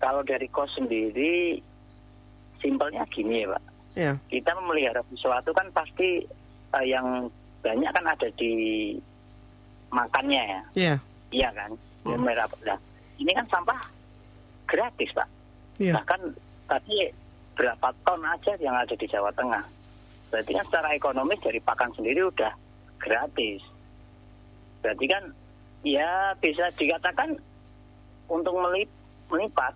Kalau 0.00 0.24
dari 0.24 0.48
kos 0.48 0.72
sendiri, 0.72 1.60
simpelnya 2.64 3.04
gini 3.12 3.44
ya 3.44 3.52
Pak. 3.52 3.62
Ya, 3.92 4.12
Kita 4.32 4.56
memelihara 4.56 5.04
sesuatu 5.12 5.52
kan 5.52 5.68
pasti 5.76 6.24
eh, 6.72 6.86
yang 6.88 7.28
banyak 7.60 7.90
kan 7.92 8.06
ada 8.08 8.28
di 8.40 8.54
makannya 9.92 10.40
ya. 10.40 10.62
ya, 10.72 10.94
Iya 11.28 11.48
kan? 11.52 11.70
Memelihara. 12.08 12.48
Nah, 12.64 12.80
ini 13.20 13.36
kan 13.36 13.44
sampah 13.52 13.76
gratis 14.64 15.12
Pak. 15.12 15.28
Ya, 15.80 15.96
Bahkan 15.96 16.20
tadi 16.68 17.08
berapa 17.56 17.88
ton 18.04 18.20
aja 18.28 18.52
yang 18.60 18.76
ada 18.76 18.92
di 18.92 19.06
Jawa 19.08 19.32
Tengah. 19.32 19.64
Berarti 20.30 20.52
kan 20.54 20.64
secara 20.68 20.94
ekonomis 20.94 21.40
dari 21.42 21.58
pakan 21.58 21.90
sendiri 21.96 22.28
udah 22.28 22.52
gratis. 23.00 23.64
Berarti 24.84 25.04
kan 25.08 25.24
ya 25.82 26.36
bisa 26.38 26.68
dikatakan 26.76 27.34
untuk 28.28 28.54
melip- 28.60 29.00
melipat 29.32 29.74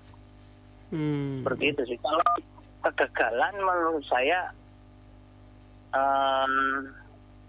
hmm, 0.92 1.42
seperti 1.42 1.64
itu 1.74 1.82
sih. 1.90 1.98
Kalau 1.98 2.22
kegagalan 2.84 3.54
menurut 3.58 4.04
saya 4.06 4.52
em, 5.90 6.52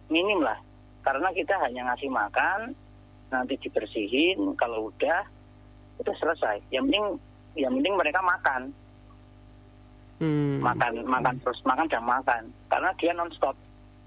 minim 0.09 0.41
lah, 0.41 0.57
karena 1.05 1.29
kita 1.35 1.53
hanya 1.61 1.93
ngasih 1.93 2.09
makan, 2.09 2.73
nanti 3.29 3.59
dibersihin, 3.61 4.41
kalau 4.57 4.89
udah 4.89 5.21
itu 6.01 6.11
selesai. 6.17 6.59
Yang 6.73 6.83
penting, 6.89 7.07
yang 7.55 7.73
penting 7.79 7.95
mereka 7.95 8.19
makan, 8.21 8.61
hmm, 10.19 10.59
makan, 10.59 10.93
makan 11.07 11.35
terus, 11.41 11.59
makan 11.63 11.87
dan 11.87 12.03
makan, 12.03 12.41
karena 12.67 12.89
dia 12.99 13.11
nonstop 13.15 13.55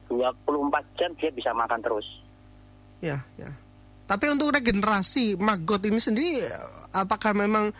24 0.08 0.96
jam 0.96 1.10
dia 1.16 1.30
bisa 1.32 1.50
makan 1.52 1.80
terus. 1.84 2.08
ya, 3.04 3.20
ya. 3.36 3.50
Tapi 4.08 4.24
untuk 4.32 4.56
regenerasi 4.56 5.36
maggot 5.36 5.84
ini 5.84 6.00
sendiri, 6.00 6.48
apakah 6.96 7.36
memang 7.36 7.76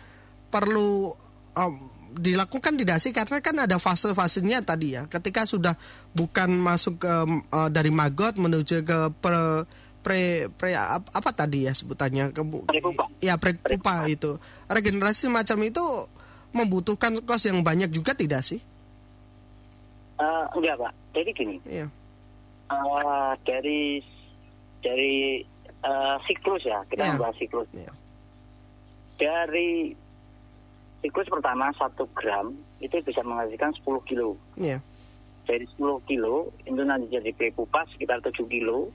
perlu 0.53 1.09
um, 1.57 1.73
dilakukan 2.13 2.77
tidak 2.77 3.01
sih? 3.01 3.09
Karena 3.09 3.41
kan 3.41 3.57
ada 3.65 3.81
fase-fasenya 3.81 4.61
tadi 4.61 4.93
ya. 4.93 5.09
Ketika 5.09 5.49
sudah 5.49 5.73
bukan 6.13 6.53
masuk 6.53 7.01
ke 7.01 7.13
uh, 7.49 7.69
dari 7.73 7.89
maggot 7.89 8.37
menuju 8.37 8.85
ke 8.85 8.99
pre 9.17 9.65
pre, 9.99 10.21
pre 10.49 10.71
ap- 10.73 11.09
apa 11.09 11.29
tadi 11.31 11.63
ya 11.63 11.71
sebutannya? 11.71 12.31
Ke, 12.31 12.41
Prepupa. 12.41 13.05
ya 13.19 13.35
prepupa 13.35 14.05
itu. 14.05 14.39
Regenerasi 14.65 15.27
semacam 15.27 15.59
itu 15.65 15.85
membutuhkan 16.49 17.19
kos 17.21 17.45
yang 17.45 17.61
banyak 17.61 17.89
juga 17.89 18.11
tidak 18.11 18.41
sih? 18.41 18.57
Eh, 20.15 20.45
enggak 20.51 20.75
pak, 20.77 20.91
jadi 21.13 21.29
gini, 21.31 21.55
Iya. 21.63 21.87
eh, 22.67 23.31
dari 23.41 24.03
dari 24.79 25.15
eh, 25.79 26.17
siklus 26.25 26.59
ya, 26.61 26.83
kita 26.85 27.01
Iya. 27.01 27.11
membahas 27.13 27.37
siklus. 27.37 27.69
Iya. 27.71 27.91
dari 29.15 29.91
siklus 30.97 31.27
pertama 31.27 31.67
satu 31.73 32.07
gram 32.13 32.51
itu 32.79 32.95
bisa 32.99 33.19
menghasilkan 33.19 33.75
10 33.75 33.99
kilo. 34.01 34.39
Iya. 34.55 34.79
Dari 35.43 35.67
10 35.69 35.99
kilo 36.01 36.47
itu 36.61 36.79
nanti 36.79 37.07
jadi 37.09 37.27
pupa 37.51 37.83
sekitar 37.89 38.19
7 38.21 38.47
kilo. 38.47 38.87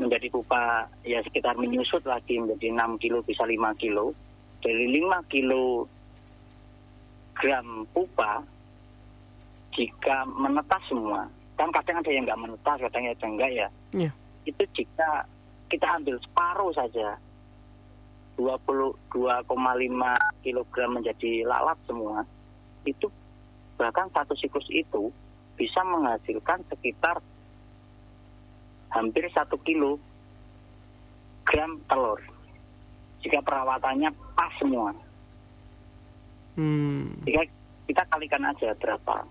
Menjadi 0.00 0.28
pupa 0.32 0.88
ya 1.04 1.20
sekitar 1.24 1.54
menyusut 1.60 2.02
lagi 2.08 2.40
menjadi 2.40 2.72
6 2.72 3.02
kilo 3.02 3.18
bisa 3.22 3.44
5 3.44 3.58
kilo. 3.76 4.16
Dari 4.62 4.86
5 4.88 5.32
kilo 5.32 5.86
gram 7.36 7.88
pupa 7.90 8.44
jika 9.72 10.28
menetas 10.28 10.82
semua 10.86 11.26
kan 11.56 11.68
kadang 11.72 12.00
ada 12.00 12.10
yang 12.12 12.24
nggak 12.28 12.40
menetas 12.40 12.78
kadang 12.88 13.02
ada 13.08 13.18
yang 13.24 13.34
enggak 13.34 13.52
ya 13.52 13.68
Iya. 13.92 14.10
itu 14.44 14.62
jika 14.76 15.24
kita 15.72 15.86
ambil 15.96 16.16
separuh 16.20 16.72
saja 16.76 17.16
22,5 18.36 19.48
kg 20.44 20.74
menjadi 20.88 21.32
lalat 21.48 21.78
semua 21.88 22.24
itu 22.84 23.08
bahkan 23.80 24.08
satu 24.12 24.36
siklus 24.36 24.68
itu 24.72 25.12
bisa 25.56 25.80
menghasilkan 25.84 26.64
sekitar 26.68 27.20
hampir 28.92 29.24
satu 29.32 29.56
kilo 29.64 29.96
gram 31.48 31.80
telur. 31.88 32.20
Jika 33.22 33.38
perawatannya 33.42 34.10
pas 34.36 34.52
semua. 34.58 34.90
Hmm. 36.52 37.08
jika 37.24 37.48
kita 37.88 38.02
kalikan 38.12 38.44
aja 38.44 38.76
berapa. 38.76 39.24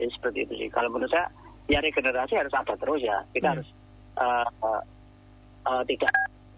Jadi 0.00 0.10
seperti 0.16 0.38
itu 0.48 0.54
sih. 0.56 0.68
Kalau 0.72 0.88
menurut 0.88 1.12
saya 1.12 1.28
ya 1.68 1.84
regenerasi 1.84 2.32
harus 2.32 2.54
ada 2.56 2.72
terus 2.80 3.00
ya. 3.04 3.20
Kita 3.36 3.52
Hmm. 3.52 3.54
harus 3.60 3.68
eh, 4.16 4.48
eh, 4.64 4.82
eh, 5.68 5.82
tidak 5.92 6.12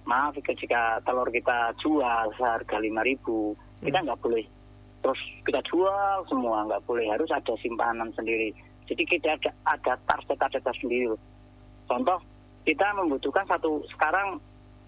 maaf 0.07 0.39
jika 0.39 1.03
telur 1.03 1.27
kita 1.29 1.75
jual 1.83 2.27
seharga 2.39 2.81
lima 2.81 3.05
ribu 3.05 3.53
kita 3.85 4.01
nggak 4.01 4.19
boleh 4.25 4.47
terus 5.03 5.21
kita 5.43 5.61
jual 5.67 6.17
semua. 6.31 6.63
Nggak 6.71 6.85
boleh. 6.87 7.07
Harus 7.11 7.31
ada 7.35 7.55
simpanan 7.59 8.15
sendiri. 8.15 8.55
Jadi 8.87 9.03
kita 9.03 9.35
ada 9.35 9.51
ada 9.67 9.93
target 10.07 10.39
target 10.39 10.63
sendiri 10.79 11.11
contoh 11.89 12.19
kita 12.69 12.87
membutuhkan 12.95 13.49
satu 13.49 13.83
sekarang 13.97 14.37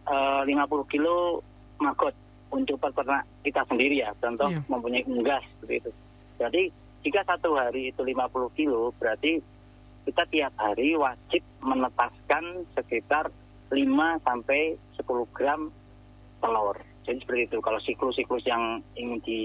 eh, 0.07 0.43
50 0.45 0.93
kilo 0.93 1.41
maggot 1.81 2.13
untuk 2.53 2.77
peternak 2.77 3.25
kita 3.41 3.65
sendiri 3.67 4.05
ya 4.05 4.13
contoh 4.21 4.53
Iya. 4.53 4.61
mempunyai 4.69 5.05
unggas 5.09 5.43
seperti 5.57 5.75
itu 5.87 5.91
jadi 6.37 6.63
jika 7.01 7.21
satu 7.25 7.57
hari 7.57 7.89
itu 7.91 8.05
50 8.05 8.53
kilo 8.59 8.93
berarti 9.01 9.41
kita 10.05 10.25
tiap 10.29 10.53
hari 10.57 10.97
wajib 10.97 11.45
menetaskan 11.61 12.65
sekitar 12.77 13.29
5 13.71 14.27
sampai 14.27 14.75
10 14.99 15.37
gram 15.37 15.71
telur. 16.41 16.77
Jadi 17.07 17.21
seperti 17.23 17.43
itu 17.53 17.59
kalau 17.63 17.81
siklus-siklus 17.81 18.45
yang 18.49 18.81
ingin 18.97 19.21
di, 19.23 19.41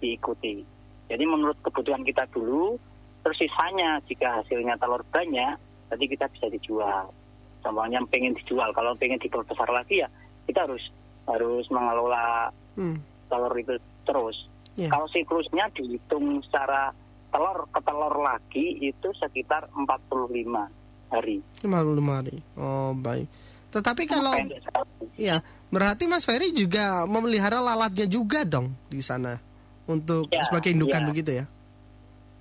diikuti. 0.00 0.64
Jadi 1.10 1.24
menurut 1.26 1.58
kebutuhan 1.60 2.06
kita 2.06 2.30
dulu, 2.30 2.78
terus 3.26 3.36
sisanya 3.36 3.98
jika 4.06 4.40
hasilnya 4.40 4.78
telur 4.78 5.02
banyak, 5.10 5.58
nanti 5.90 6.04
kita 6.06 6.26
bisa 6.30 6.46
dijual. 6.48 7.10
Contohnya 7.60 8.00
pengen 8.08 8.32
dijual, 8.32 8.72
kalau 8.72 8.96
pengen 8.96 9.18
diperbesar 9.18 9.68
lagi 9.68 10.00
ya 10.00 10.08
kita 10.46 10.64
harus 10.64 10.82
harus 11.26 11.66
mengelola 11.68 12.48
Hmm. 12.74 13.02
telur 13.28 13.52
itu 13.54 13.74
terus. 14.02 14.46
Ya. 14.74 14.88
Kalau 14.88 15.04
siklusnya 15.06 15.68
dihitung 15.74 16.40
secara 16.40 16.94
telur 17.28 17.66
ke 17.68 17.80
telur 17.82 18.14
lagi 18.16 18.66
itu 18.80 19.08
sekitar 19.14 19.66
45 19.74 20.70
hari. 21.10 21.42
55 21.60 22.16
hari. 22.16 22.36
Oh, 22.56 22.94
baik. 22.94 23.26
Tetapi 23.70 24.02
kalau 24.06 24.34
ya, 25.14 25.38
berarti 25.68 26.06
Mas 26.06 26.26
Ferry 26.26 26.50
juga 26.50 27.06
memelihara 27.06 27.58
lalatnya 27.60 28.06
juga 28.06 28.42
dong 28.42 28.74
di 28.88 28.98
sana 28.98 29.38
untuk 29.86 30.26
Ya, 30.30 30.42
sebagai 30.42 30.74
indukan 30.74 31.02
ya. 31.02 31.08
begitu 31.10 31.30
ya. 31.38 31.44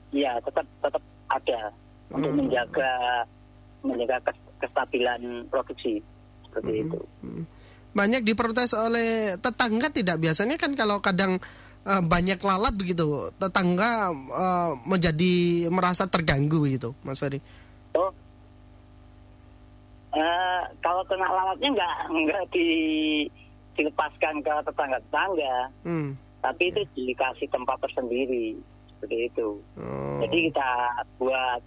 Iya, 0.10 0.32
tetap 0.42 0.66
tetap 0.82 1.04
ada 1.30 1.60
untuk 2.10 2.32
Hmm. 2.34 2.40
menjaga 2.42 2.92
menjaga 3.82 4.20
kes- 4.26 4.48
kestabilan 4.60 5.48
produksi 5.48 6.04
seperti 6.46 6.84
itu. 6.84 7.00
Hmm. 7.22 7.44
Banyak 7.90 8.22
diprotes 8.22 8.72
oleh 8.74 9.36
tetangga 9.38 9.90
tidak 9.90 10.22
biasanya 10.22 10.56
kan 10.56 10.74
kalau 10.74 11.02
kadang 11.02 11.42
eh, 11.84 12.02
banyak 12.04 12.38
lalat 12.40 12.74
begitu, 12.76 13.32
tetangga 13.36 14.12
eh, 14.14 14.72
menjadi 14.86 15.34
merasa 15.70 16.06
terganggu 16.06 16.62
begitu, 16.62 16.94
Mas 17.02 17.18
Ferry. 17.18 17.40
Oh, 17.96 18.12
eh, 20.14 20.62
kalau 20.82 21.02
kena 21.06 21.28
lalatnya 21.28 21.70
nggak 21.72 21.94
nggak 22.10 22.44
di 22.54 22.68
dilepaskan 23.74 24.44
ke 24.44 24.54
tetangga-tetangga, 24.68 25.56
Hmm. 25.88 26.12
tapi 26.44 26.68
itu 26.68 26.84
dikasih 26.94 27.48
tempat 27.48 27.80
tersendiri 27.80 28.60
seperti 28.92 29.32
itu. 29.32 29.64
Oh, 29.80 30.20
Jadi 30.20 30.52
kita 30.52 30.70
buat 31.16 31.62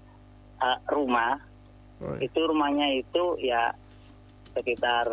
eh, 0.62 0.78
rumah 0.92 1.40
oh, 2.02 2.16
itu 2.18 2.38
rumahnya 2.42 2.86
itu 2.92 3.24
ya 3.40 3.70
sekitar 4.52 5.06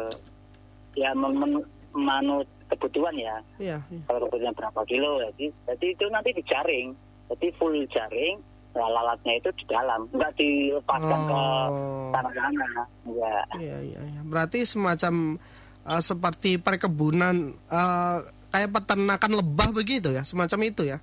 ya 0.93 1.13
men- 1.13 1.38
men- 1.38 1.69
manut 1.91 2.46
kebutuhan 2.67 3.15
ya 3.15 3.36
iya, 3.58 3.77
iya. 3.89 4.01
kalau 4.05 4.27
kebutuhan 4.27 4.53
berapa 4.53 4.81
kilo 4.86 5.22
jadi 5.34 5.46
jadi 5.65 5.86
itu 5.89 6.05
nanti 6.10 6.29
dijaring 6.36 6.88
jadi 7.29 7.48
full 7.55 7.74
jaring 7.89 8.38
nah, 8.69 8.86
lalatnya 8.86 9.34
itu 9.38 9.50
di 9.55 9.65
dalam 9.65 10.05
nggak 10.10 10.34
dilepaskan 10.36 11.19
ke 11.25 11.41
Oh. 11.69 12.10
tanah-tanah 12.10 12.88
enggak 13.05 13.46
Iya, 13.58 13.77
iya, 13.86 14.00
iya. 14.01 14.22
Berarti 14.24 14.65
semacam 14.65 15.38
eh, 15.86 16.01
seperti 16.01 16.58
perkebunan 16.58 17.36
eh, 17.53 18.17
kayak 18.50 18.69
peternakan 18.74 19.31
lebah 19.38 19.69
begitu 19.72 20.10
ya, 20.10 20.22
semacam 20.22 20.60
itu 20.65 20.86
ya. 20.86 20.98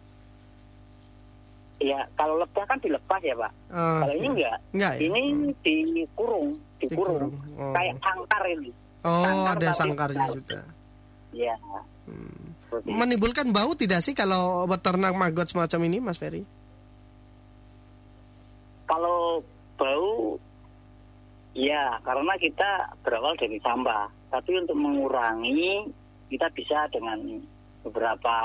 Ya 1.87 2.03
kalau 2.15 2.35
lebah 2.37 2.65
kan 2.65 2.79
dilepas 2.79 3.21
ya 3.21 3.35
pak 3.35 3.53
Eh, 3.69 3.99
kalau 4.01 4.15
ini 4.17 4.27
enggak 4.33 4.57
enggak 4.73 4.93
ya? 4.93 4.99
ini 5.07 5.23
dikurung 5.63 6.49
dikurung 6.77 7.31
Dikurung. 7.31 7.33
Oh. 7.57 7.71
kayak 7.71 7.95
sangkar 8.01 8.43
ini 8.49 8.71
Oh, 9.01 9.23
sangkar 9.23 9.55
ada 9.55 9.69
sangkarnya 9.71 10.27
juga. 10.33 10.61
ya 11.31 11.55
Hmm. 12.07 12.55
Menimbulkan 12.83 13.51
bau 13.51 13.75
tidak 13.75 13.99
sih 13.99 14.11
kalau 14.13 14.63
beternak 14.65 15.11
maggot 15.11 15.47
semacam 15.47 15.81
ini, 15.85 15.99
Mas 15.99 16.19
Ferry? 16.19 16.47
Kalau 18.87 19.43
bau, 19.75 20.39
ya 21.53 21.99
karena 22.01 22.35
kita 22.37 22.71
berawal 23.01 23.35
dari 23.35 23.59
sampah. 23.59 24.07
Tapi 24.29 24.51
untuk 24.57 24.77
mengurangi, 24.77 25.91
kita 26.29 26.47
bisa 26.53 26.87
dengan 26.89 27.43
beberapa 27.83 28.37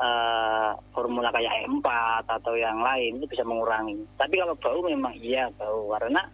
eh, 0.00 0.70
formula 0.90 1.28
kayak 1.30 1.68
E4 1.68 1.88
atau 2.24 2.56
yang 2.56 2.80
lain 2.80 3.20
itu 3.20 3.26
bisa 3.28 3.44
mengurangi. 3.44 4.00
Tapi 4.16 4.34
kalau 4.40 4.56
bau 4.56 4.80
memang 4.80 5.12
iya 5.20 5.46
bau 5.54 5.92
karena 5.92 6.24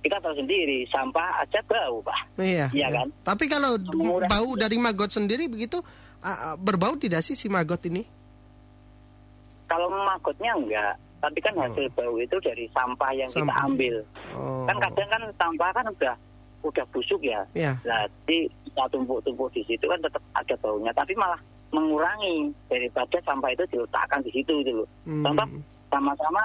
kita 0.00 0.16
tahu 0.20 0.32
sendiri 0.32 0.84
sampah 0.88 1.44
aja 1.44 1.60
bau 1.64 2.00
pak. 2.04 2.20
Iya. 2.40 2.68
Iya 2.72 2.88
kan? 2.92 3.08
Tapi 3.24 3.44
kalau 3.48 3.76
Mengurangi. 3.80 4.28
bau 4.28 4.50
dari 4.56 4.76
maggot 4.76 5.08
sendiri 5.08 5.48
begitu 5.48 5.80
berbau 6.56 6.96
tidak 6.96 7.24
sih 7.24 7.32
si 7.32 7.48
maggot 7.48 7.80
ini? 7.88 8.04
Kalau 9.64 9.86
magotnya 9.88 10.52
enggak. 10.56 10.94
Tapi 11.20 11.36
kan 11.44 11.52
hasil 11.52 11.84
bau 11.92 12.16
itu 12.16 12.32
dari 12.40 12.64
sampah 12.72 13.12
yang 13.12 13.28
kita 13.28 13.44
Sampah. 13.44 13.64
ambil. 13.68 13.94
Oh. 14.32 14.64
Kan 14.64 14.76
kadang 14.80 15.08
kan 15.12 15.22
sampah 15.36 15.68
kan 15.76 15.84
udah 15.92 16.14
udah 16.64 16.84
busuk 16.92 17.20
ya. 17.20 17.44
Ya. 17.52 17.76
Jadi 17.84 18.48
kita 18.64 18.88
tumpuk-tumpuk 18.88 19.52
di 19.52 19.60
situ 19.68 19.84
kan 19.84 20.00
tetap 20.00 20.24
ada 20.32 20.54
baunya, 20.64 20.92
tapi 20.96 21.12
malah 21.16 21.36
mengurangi 21.70 22.50
daripada 22.66 23.18
sampah 23.22 23.50
itu 23.54 23.64
diletakkan 23.70 24.20
di 24.26 24.30
situ 24.34 24.52
gitu 24.62 24.82
loh. 24.82 24.88
Hmm. 25.06 25.22
Contoh 25.22 25.46
sama-sama 25.90 26.42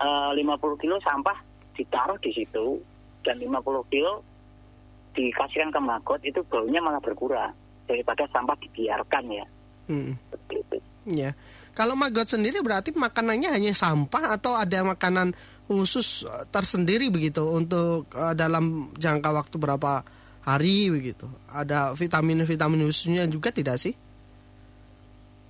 eh, 0.00 0.30
50 0.36 0.82
kilo 0.82 0.96
sampah 1.00 1.36
ditaruh 1.76 2.16
di 2.20 2.32
situ 2.32 2.80
dan 3.24 3.36
50 3.40 3.92
kilo 3.92 4.24
dikasihkan 5.16 5.72
ke 5.72 5.80
maggot 5.80 6.20
itu 6.20 6.40
baunya 6.46 6.80
malah 6.84 7.00
berkurang 7.00 7.52
daripada 7.88 8.28
sampah 8.28 8.56
dibiarkan 8.60 9.24
ya. 9.32 9.46
Hmm. 9.88 10.12
Seperti 10.28 10.54
itu. 10.60 10.76
Ya. 11.16 11.32
Kalau 11.76 11.92
maggot 11.92 12.28
sendiri 12.28 12.64
berarti 12.64 12.92
makanannya 12.96 13.52
hanya 13.52 13.72
sampah 13.76 14.40
atau 14.40 14.56
ada 14.56 14.84
makanan 14.84 15.32
khusus 15.66 16.28
eh, 16.28 16.44
tersendiri 16.52 17.08
begitu 17.08 17.40
untuk 17.48 18.12
eh, 18.12 18.36
dalam 18.36 18.92
jangka 19.00 19.30
waktu 19.32 19.56
berapa 19.56 20.04
hari 20.44 20.92
begitu. 20.92 21.26
Ada 21.50 21.96
vitamin-vitamin 21.96 22.84
khususnya 22.84 23.24
juga 23.26 23.50
tidak 23.50 23.80
sih? 23.80 23.96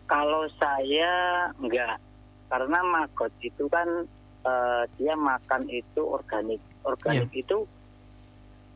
Kalau 0.06 0.46
saya 0.54 1.12
enggak, 1.58 1.98
karena 2.46 2.78
maggot 2.86 3.32
itu 3.42 3.66
kan 3.66 4.06
eh, 4.46 4.82
dia 4.98 5.14
makan 5.18 5.66
itu 5.66 6.02
organik. 6.02 6.62
Organik 6.86 7.30
itu 7.34 7.66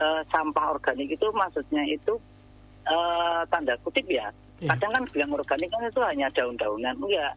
eh, 0.02 0.22
sampah 0.26 0.74
organik 0.74 1.14
itu 1.14 1.26
maksudnya 1.30 1.86
itu 1.86 2.18
eh, 2.86 3.40
tanda 3.46 3.78
kutip 3.86 4.06
ya. 4.10 4.34
Iya. 4.60 4.74
Kadang 4.74 4.90
kan 4.92 5.04
bilang 5.14 5.30
organik 5.38 5.70
kan 5.70 5.86
itu 5.86 6.00
hanya 6.02 6.26
daun-daunan. 6.34 6.98
Enggak. 6.98 7.34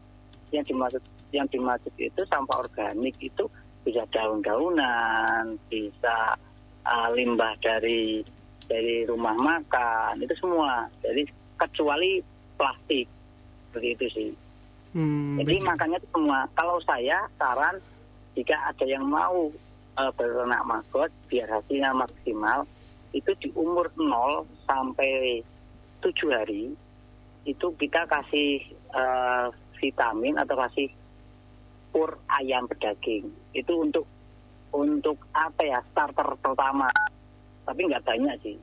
Yang 0.49 0.73
dimaksud 0.73 1.03
yang 1.33 1.47
dimaksud 1.49 1.93
itu 1.97 2.21
sampah 2.29 2.65
organik 2.65 3.17
itu 3.21 3.45
bisa 3.85 4.01
daun-daunan, 4.09 5.53
bisa 5.69 6.33
eh, 6.81 7.09
limbah 7.13 7.53
dari 7.61 8.25
dari 8.65 9.05
rumah 9.05 9.37
makan, 9.37 10.17
itu 10.17 10.33
semua. 10.41 10.89
Jadi 11.05 11.29
kecuali 11.61 12.17
plastik 12.57 13.05
seperti 13.73 13.87
itu 13.97 14.05
sih. 14.13 14.29
Hmm, 14.93 15.41
Jadi 15.41 15.57
begitu. 15.57 15.65
makanya 15.65 15.97
itu 15.97 16.07
semua. 16.13 16.45
Kalau 16.53 16.77
saya 16.85 17.25
saran 17.41 17.81
jika 18.37 18.53
ada 18.69 18.85
yang 18.85 19.01
mau 19.09 19.49
eh, 19.97 20.11
beternak 20.13 20.61
maggot 20.61 21.09
biar 21.25 21.49
hasilnya 21.49 21.89
maksimal 21.97 22.69
itu 23.17 23.33
di 23.41 23.49
umur 23.57 23.89
0 23.97 24.45
sampai 24.69 25.41
7 26.05 26.13
hari 26.29 26.77
itu 27.49 27.67
kita 27.81 28.05
kasih 28.05 28.61
eh, 28.93 29.47
vitamin 29.81 30.37
atau 30.37 30.53
kasih 30.61 30.93
pur 31.89 32.13
ayam 32.29 32.69
pedaging. 32.69 33.33
Itu 33.57 33.89
untuk 33.89 34.05
untuk 34.69 35.17
apa 35.33 35.61
ya 35.65 35.81
starter 35.89 36.37
pertama. 36.37 36.93
Tapi 37.65 37.81
nggak 37.89 38.05
banyak 38.05 38.37
sih. 38.45 38.57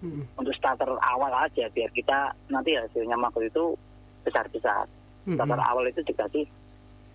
Hmm, 0.00 0.24
Untuk 0.40 0.56
starter 0.56 0.88
awal 0.96 1.28
aja 1.44 1.68
biar 1.68 1.92
kita 1.92 2.32
nanti 2.48 2.72
hasilnya 2.72 3.20
maggot 3.20 3.44
itu 3.44 3.76
besar-besar 4.22 4.84
hmm, 5.26 5.34
starter 5.36 5.60
hmm. 5.60 5.70
awal 5.70 5.84
itu 5.86 6.00
dikasih 6.02 6.44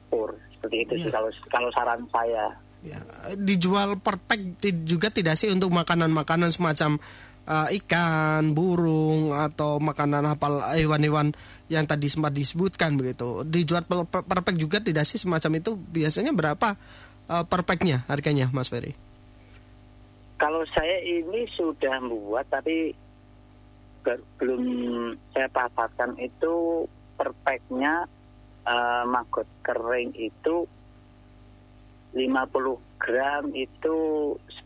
pur 0.08 0.34
seperti 0.54 0.76
itu 0.84 0.94
sih 1.02 1.10
Iya. 1.10 1.16
kalau 1.16 1.30
kalau 1.50 1.70
saran 1.72 2.02
saya 2.10 2.46
Ya, 2.86 3.02
dijual 3.34 3.98
per 3.98 4.22
pack 4.22 4.62
juga 4.86 5.10
tidak 5.10 5.42
sih 5.42 5.50
untuk 5.50 5.74
makanan-makanan 5.74 6.54
semacam 6.54 7.02
eh, 7.50 7.82
ikan, 7.82 8.54
burung 8.54 9.34
atau 9.34 9.82
makanan 9.82 10.22
hafal 10.30 10.62
hewan-hewan 10.78 11.34
yang 11.66 11.90
tadi 11.90 12.06
sempat 12.06 12.38
disebutkan 12.38 12.94
begitu. 12.94 13.42
Dijual 13.42 13.90
per, 13.90 14.06
per- 14.06 14.22
per 14.22 14.46
pack 14.46 14.62
juga 14.62 14.78
tidak 14.86 15.02
sih 15.10 15.18
semacam 15.18 15.66
itu? 15.66 15.74
Biasanya 15.74 16.30
berapa 16.30 16.78
eh, 17.26 17.44
per 17.50 17.66
packnya 17.66 18.06
harganya, 18.06 18.54
Mas 18.54 18.70
Ferry? 18.70 18.94
kalau 20.36 20.62
saya 20.70 21.00
ini 21.02 21.48
sudah 21.56 21.96
membuat 22.04 22.46
tapi 22.52 22.92
belum 24.38 24.62
saya 25.32 25.50
pasarkan 25.50 26.16
itu 26.18 26.86
per 27.16 27.34
packnya 27.42 28.06
eh, 28.64 29.04
maggot 29.06 29.48
kering 29.62 30.14
itu 30.14 30.66
50 32.14 32.22
gram 32.98 33.44
itu 33.52 33.96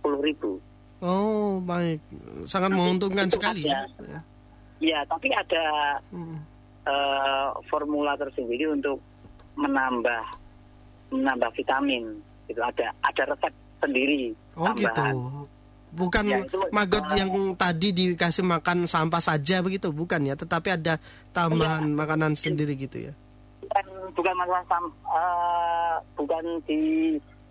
10.000 0.02 0.21
ribu 0.21 0.54
Oh, 0.99 1.63
baik. 1.63 2.04
Sangat 2.43 2.75
menguntungkan 2.75 3.23
itu 3.25 3.39
sekali 3.39 3.63
ada. 3.63 3.88
ya. 4.04 4.19
ya 4.84 4.99
tapi 5.08 5.32
ada 5.32 5.63
Hmm. 6.12 6.43
eh, 6.84 7.47
formula 7.65 8.15
tersendiri 8.15 8.67
untuk 8.67 8.99
menambah 9.56 10.23
menambah 11.10 11.49
vitamin 11.54 12.19
itu 12.47 12.60
ada 12.60 12.91
ada 12.99 13.23
resep 13.25 13.54
sendiri 13.80 14.36
Oh, 14.56 14.67
gitu. 14.75 15.04
Bukan 15.89 16.21
Ya, 16.23 16.38
itu, 16.39 16.60
maggot 16.69 17.02
uh, 17.04 17.15
yang 17.15 17.30
tadi 17.54 17.89
dikasih 17.89 18.41
makan 18.41 18.86
sampah 18.86 19.17
saja 19.19 19.60
begitu, 19.60 19.89
bukan 19.89 20.21
ya? 20.23 20.34
Tetapi 20.34 20.69
ada 20.71 21.02
tambahan 21.30 21.82
Iya. 21.84 21.95
makanan 21.95 22.34
sendiri 22.34 22.73
gitu 22.75 23.04
ya. 23.04 23.13
bukan 23.62 23.86
bukan 24.12 24.34
masalah 24.36 24.65
sam, 24.65 24.82
eh, 24.89 25.95
bukan 26.15 26.41
di 26.63 26.80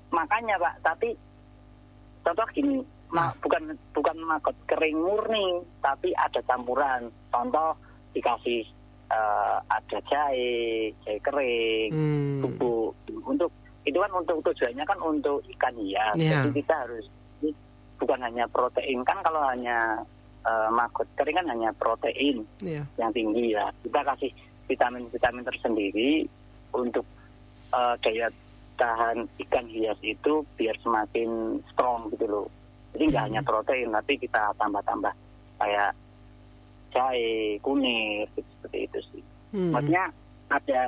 makannya 0.09 0.57
pak 0.57 0.74
tapi 0.83 1.14
contoh 2.20 2.42
gini 2.51 2.83
ma- 3.09 3.31
bukan 3.38 3.62
bukan 3.92 4.16
maggot 4.20 4.57
kering 4.66 4.98
murni 4.98 5.46
tapi 5.79 6.11
ada 6.12 6.42
campuran 6.42 7.07
contoh 7.29 7.70
dikasih 8.11 8.66
eh, 9.07 9.57
ada 9.64 9.98
jahe 10.05 10.57
jahe 11.03 11.18
kering 11.22 11.88
Hmm. 11.88 12.42
bubuk 12.42 12.92
untuk 13.24 13.51
itu 13.85 13.96
kan 13.96 14.11
untuk 14.12 14.42
tujuannya 14.42 14.83
kan 14.83 14.98
untuk 14.98 15.38
ikan 15.48 15.74
hias 15.79 16.14
Iya. 16.14 16.42
jadi 16.42 16.51
kita 16.53 16.74
harus 16.77 17.07
bukan 17.98 18.20
hanya 18.22 18.46
protein 18.46 19.02
kan 19.02 19.18
kalau 19.20 19.42
hanya 19.44 20.00
eh, 20.42 20.68
maggot 20.70 21.06
kering 21.14 21.37
kan 21.37 21.46
hanya 21.50 21.70
protein 21.74 22.46
Iya. 22.62 22.87
yang 22.96 23.11
tinggi 23.12 23.52
ya 23.52 23.68
kita 23.82 24.00
kasih 24.06 24.30
vitamin-vitamin 24.66 25.44
tersendiri 25.44 26.24
untuk 26.72 27.04
eh, 27.70 27.94
daya 28.00 28.30
tahan 28.78 29.26
ikan 29.42 29.66
hias 29.66 29.98
itu 30.00 30.46
biar 30.54 30.78
semakin 30.78 31.58
strong 31.68 32.06
gitu 32.14 32.24
loh 32.24 32.46
jadi 32.94 33.11
nggak 33.11 33.20
Hmm. 33.20 33.28
hanya 33.34 33.42
protein 33.42 33.90
tapi 33.90 34.14
kita 34.16 34.54
tambah-tambah 34.54 35.12
kayak 35.58 35.90
jahe 36.88 37.58
kunir 37.61 38.24
gitu, 38.32 38.48
seperti 38.56 38.78
itu 38.87 38.98
sih 39.12 39.22
Hmm. 39.48 39.72
maksudnya 39.72 40.04
ada 40.48 40.80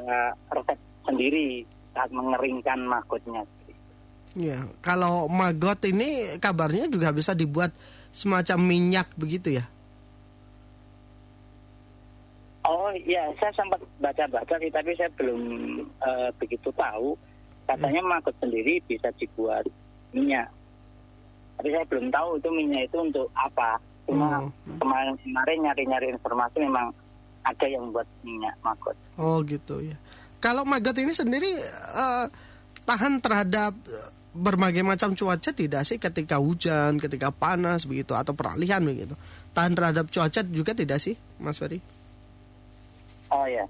resep 0.48 0.78
sendiri 1.02 1.64
saat 1.90 2.08
mengeringkan 2.12 2.80
maggotnya 2.80 3.42
Ya, 4.38 4.62
kalau 4.78 5.26
maggot 5.26 5.82
ini 5.82 6.38
kabarnya 6.38 6.86
juga 6.86 7.10
bisa 7.10 7.34
dibuat 7.34 7.74
semacam 8.14 8.58
minyak 8.62 9.10
begitu 9.18 9.58
ya. 9.58 9.66
Oh 12.60 12.92
iya, 12.92 13.26
saya 13.40 13.50
sempat 13.56 13.80
baca-baca 13.98 14.54
sih, 14.60 14.70
tapi 14.70 14.94
saya 14.94 15.10
belum 15.16 15.42
eh, 15.82 16.30
begitu 16.38 16.70
tahu. 16.70 17.16
Katanya 17.66 18.02
maggot 18.02 18.34
sendiri 18.38 18.78
bisa 18.86 19.10
dibuat 19.18 19.66
minyak. 20.12 20.46
Tapi 21.58 21.68
saya 21.70 21.84
belum 21.90 22.10
tahu 22.10 22.38
itu 22.38 22.48
minyak 22.50 22.86
itu 22.86 22.98
untuk 23.00 23.26
apa. 23.34 23.78
Cuma 24.06 24.42
Oh. 24.42 24.50
kemarin 24.78 25.14
kemarin 25.22 25.58
nyari-nyari 25.66 26.06
informasi 26.14 26.56
memang 26.62 26.90
ada 27.42 27.66
yang 27.66 27.90
buat 27.90 28.06
minyak 28.22 28.54
maggot. 28.62 28.94
Oh 29.18 29.42
gitu 29.42 29.82
ya. 29.82 29.96
Kalau 30.38 30.62
maggot 30.62 30.94
ini 30.94 31.10
sendiri 31.10 31.50
eh, 31.72 32.26
tahan 32.84 33.18
terhadap 33.18 33.72
berbagai 34.30 34.86
macam 34.86 35.10
cuaca 35.18 35.50
tidak 35.50 35.82
sih 35.82 35.98
ketika 35.98 36.38
hujan, 36.38 37.02
ketika 37.02 37.34
panas 37.34 37.82
begitu 37.84 38.14
atau 38.14 38.30
peralihan 38.30 38.78
begitu. 38.78 39.18
Tahan 39.50 39.74
terhadap 39.74 40.06
cuaca 40.06 40.40
juga 40.46 40.70
tidak 40.70 41.02
sih, 41.02 41.18
Mas 41.42 41.58
Ferry? 41.58 41.82
Oh 43.30 43.46
ya. 43.46 43.66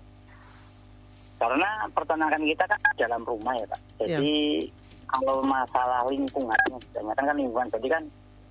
Karena 1.41 1.89
peternakan 1.97 2.45
kita 2.45 2.65
kan 2.69 2.81
dalam 3.01 3.25
rumah 3.25 3.57
ya 3.57 3.65
Pak. 3.65 3.81
Jadi 4.05 4.69
kalau 5.09 5.41
masalah 5.41 6.05
lingkungan, 6.13 6.61
kebanyakan 6.93 7.25
kan 7.25 7.37
lingkungan. 7.37 7.69
Jadi 7.73 7.89
kan 7.89 8.03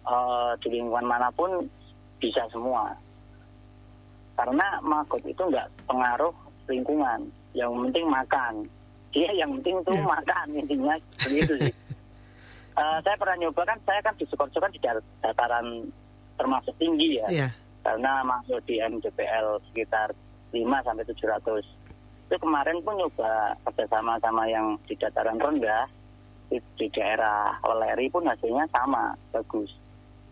eh, 0.09 0.51
di 0.65 0.67
lingkungan 0.73 1.05
mana 1.05 1.29
pun 1.29 1.69
bisa 2.17 2.41
semua. 2.49 2.89
Karena 4.33 4.81
maggot 4.81 5.21
itu 5.21 5.37
nggak 5.37 5.69
pengaruh 5.85 6.33
lingkungan. 6.65 7.29
Yang 7.53 7.71
penting 7.77 8.05
makan. 8.09 8.53
Dia 9.13 9.29
yang 9.37 9.53
penting 9.61 9.75
tuh 9.85 9.93
Iya. 9.93 10.05
makan 10.05 10.45
intinya 10.57 10.95
begitu 11.21 11.53
sih. 11.61 11.73
Eh, 12.77 12.97
saya 13.01 13.15
pernah 13.17 13.37
nyoba 13.39 13.61
kan, 13.65 13.77
saya 13.83 13.99
kan 14.05 14.13
di 14.15 14.25
kan 14.29 14.71
di 14.71 14.79
dataran 15.19 15.67
termasuk 16.39 16.71
tinggi 16.79 17.19
ya 17.19 17.27
Iya. 17.27 17.47
karena 17.83 18.23
masuk 18.23 18.63
di 18.63 18.79
MDPL 18.79 19.59
sekitar 19.71 20.15
5 20.55 20.79
sampai 20.85 21.03
700. 21.03 21.65
Itu 22.29 22.35
kemarin 22.39 22.79
pun 22.85 22.95
nyoba 22.95 23.57
kerjasama 23.67 24.21
sama 24.23 24.47
yang 24.47 24.79
di 24.87 24.95
dataran 24.95 25.35
rendah 25.41 25.89
di, 26.47 26.57
di 26.79 26.87
daerah 26.93 27.57
Weleri 27.65 28.07
pun 28.07 28.23
hasilnya 28.23 28.65
sama 28.71 29.11
bagus, 29.35 29.69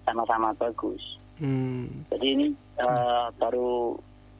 sama-sama 0.08 0.54
bagus. 0.56 1.02
Hmm. 1.38 1.86
Jadi 2.10 2.28
ini 2.34 2.47
eh, 2.80 3.28
baru 3.36 3.97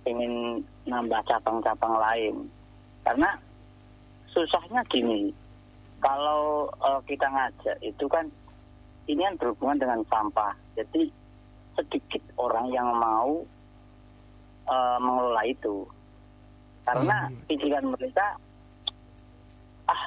ingin 0.08 0.64
nambah 0.88 1.20
cabang-cabang 1.28 2.00
lain 2.00 2.36
karena 3.04 3.36
susahnya 4.32 4.80
gini 4.88 5.36
kalau 6.00 6.70
eh, 6.70 7.02
kita 7.10 7.28
ngajak 7.28 7.78
itu 7.82 8.06
kan 8.10 8.30
ini 9.08 9.24
kan 9.24 9.36
berhubungan 9.40 9.80
dengan 9.80 10.00
sampah. 10.12 10.54
Jadi 10.76 11.10
sedikit 11.78 12.22
orang 12.38 12.70
yang 12.74 12.90
mau 12.98 13.42
eh, 14.68 14.98
mengelola 15.00 15.44
itu. 15.48 15.86
Karena 16.88 17.28
Hmm. 17.28 17.36
pikiran 17.52 17.86
mereka 17.92 18.40
ah 19.88 20.04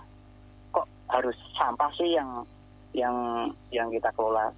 kok 0.72 0.88
harus 1.12 1.37
sampah 1.57 1.90
sih 1.96 2.16
yang 2.16 2.44
yang 2.96 3.16
yang 3.72 3.88
kita 3.92 4.09
kelola? 4.16 4.53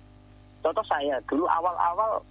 Contoh 0.63 0.87
saya 0.87 1.19
dulu 1.27 1.51
awal-awal 1.51 2.23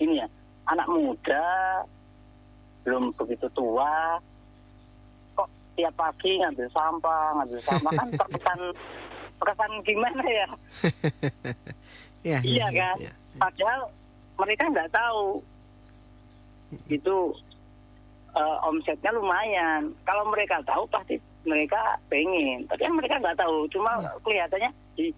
ini 0.00 0.24
ya 0.24 0.26
anak 0.72 0.88
muda 0.88 1.44
belum 2.88 3.12
begitu 3.20 3.44
tua 3.52 4.16
tiap 5.80 5.96
pagi 5.96 6.36
ngambil 6.36 6.68
sampah 6.76 7.40
ngambil 7.40 7.60
sampah. 7.64 7.92
Kan 7.96 8.08
terkesan 8.20 8.60
terkesan 9.40 9.72
gimana 9.88 10.24
ya? 10.28 10.48
Ya, 12.20 12.36
iya 12.44 12.68
kan? 12.68 13.00
ya. 13.00 13.08
padahal 13.40 13.88
mereka 14.36 14.68
nggak 14.68 14.92
tahu. 14.92 15.40
Itu 16.92 17.32
eh, 18.36 18.56
omsetnya 18.68 19.08
lumayan. 19.16 19.88
Kalau 20.04 20.28
mereka 20.28 20.60
tahu 20.68 20.84
pasti 20.92 21.16
mereka 21.48 21.96
pengen. 22.12 22.68
Tapi 22.68 22.84
kan 22.84 22.92
mereka 22.92 23.24
nggak 23.24 23.40
tahu. 23.40 23.64
Cuma 23.72 24.04
kelihatannya 24.20 24.68
di 25.00 25.08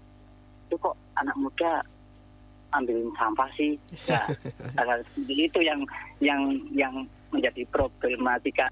itu 0.70 0.78
kok 0.78 0.94
anak 1.18 1.34
muda 1.34 1.82
ambilin 2.70 3.10
sampah 3.18 3.50
sih? 3.58 3.74
Ya 4.78 4.94
seperti 5.02 5.34
itu 5.50 5.58
yang 5.58 5.82
yang 6.22 6.54
yang 6.70 6.94
menjadi 7.34 7.66
problematika 7.74 8.70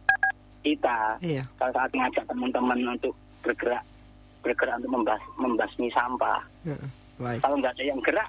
kita 0.61 1.17
Iya. 1.19 1.43
kalau 1.55 1.73
saat 1.73 1.91
ngajak 1.91 2.25
teman-teman 2.25 2.79
untuk 2.91 3.13
bergerak 3.41 3.85
bergerak 4.41 4.77
untuk 4.79 4.93
membas, 4.95 5.21
membasmi 5.37 5.89
sampah 5.89 6.41
Ya, 6.63 6.77
Baik. 7.17 7.41
kalau 7.41 7.57
nggak 7.57 7.73
ada 7.73 7.85
yang 7.85 8.01
gerak 8.01 8.29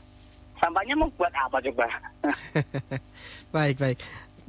sampahnya 0.57 0.93
mau 0.93 1.09
buat 1.11 1.31
apa 1.31 1.57
coba 1.61 1.87
Baik, 3.51 3.75
baik. 3.77 3.99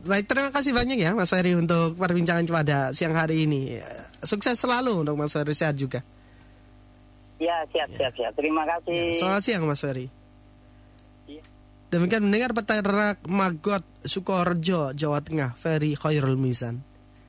Baik, 0.02 0.24
terima 0.26 0.50
kasih 0.50 0.70
banyak 0.70 0.94
ya 0.96 1.10
Mas 1.10 1.30
Ferry 1.30 1.54
untuk 1.54 1.94
perbincangan 1.94 2.42
pada 2.44 2.90
siang 2.90 3.14
hari 3.14 3.46
ini. 3.46 3.78
Sukses 4.20 4.54
selalu 4.54 5.02
untuk 5.02 5.14
Mas 5.14 5.30
Ferry 5.30 5.50
sehat 5.52 5.74
juga. 5.74 6.02
ya 7.36 7.66
siap 7.68 7.90
siap 7.92 8.14
siap 8.14 8.30
terima 8.32 8.62
kasih 8.64 9.10
Selamat 9.12 9.42
siang 9.42 9.62
Mas 9.64 9.78
Ferry. 9.78 10.06
Iya. 11.26 11.42
Demikian 11.88 12.22
mendengar 12.22 12.50
peternak 12.52 13.18
Magot 13.24 13.82
Sukoharjo, 14.00 14.90
Jawa 14.92 15.18
Tengah, 15.18 15.50
Ferry 15.52 15.94
Khairul 15.94 16.34
Mizan. 16.34 16.78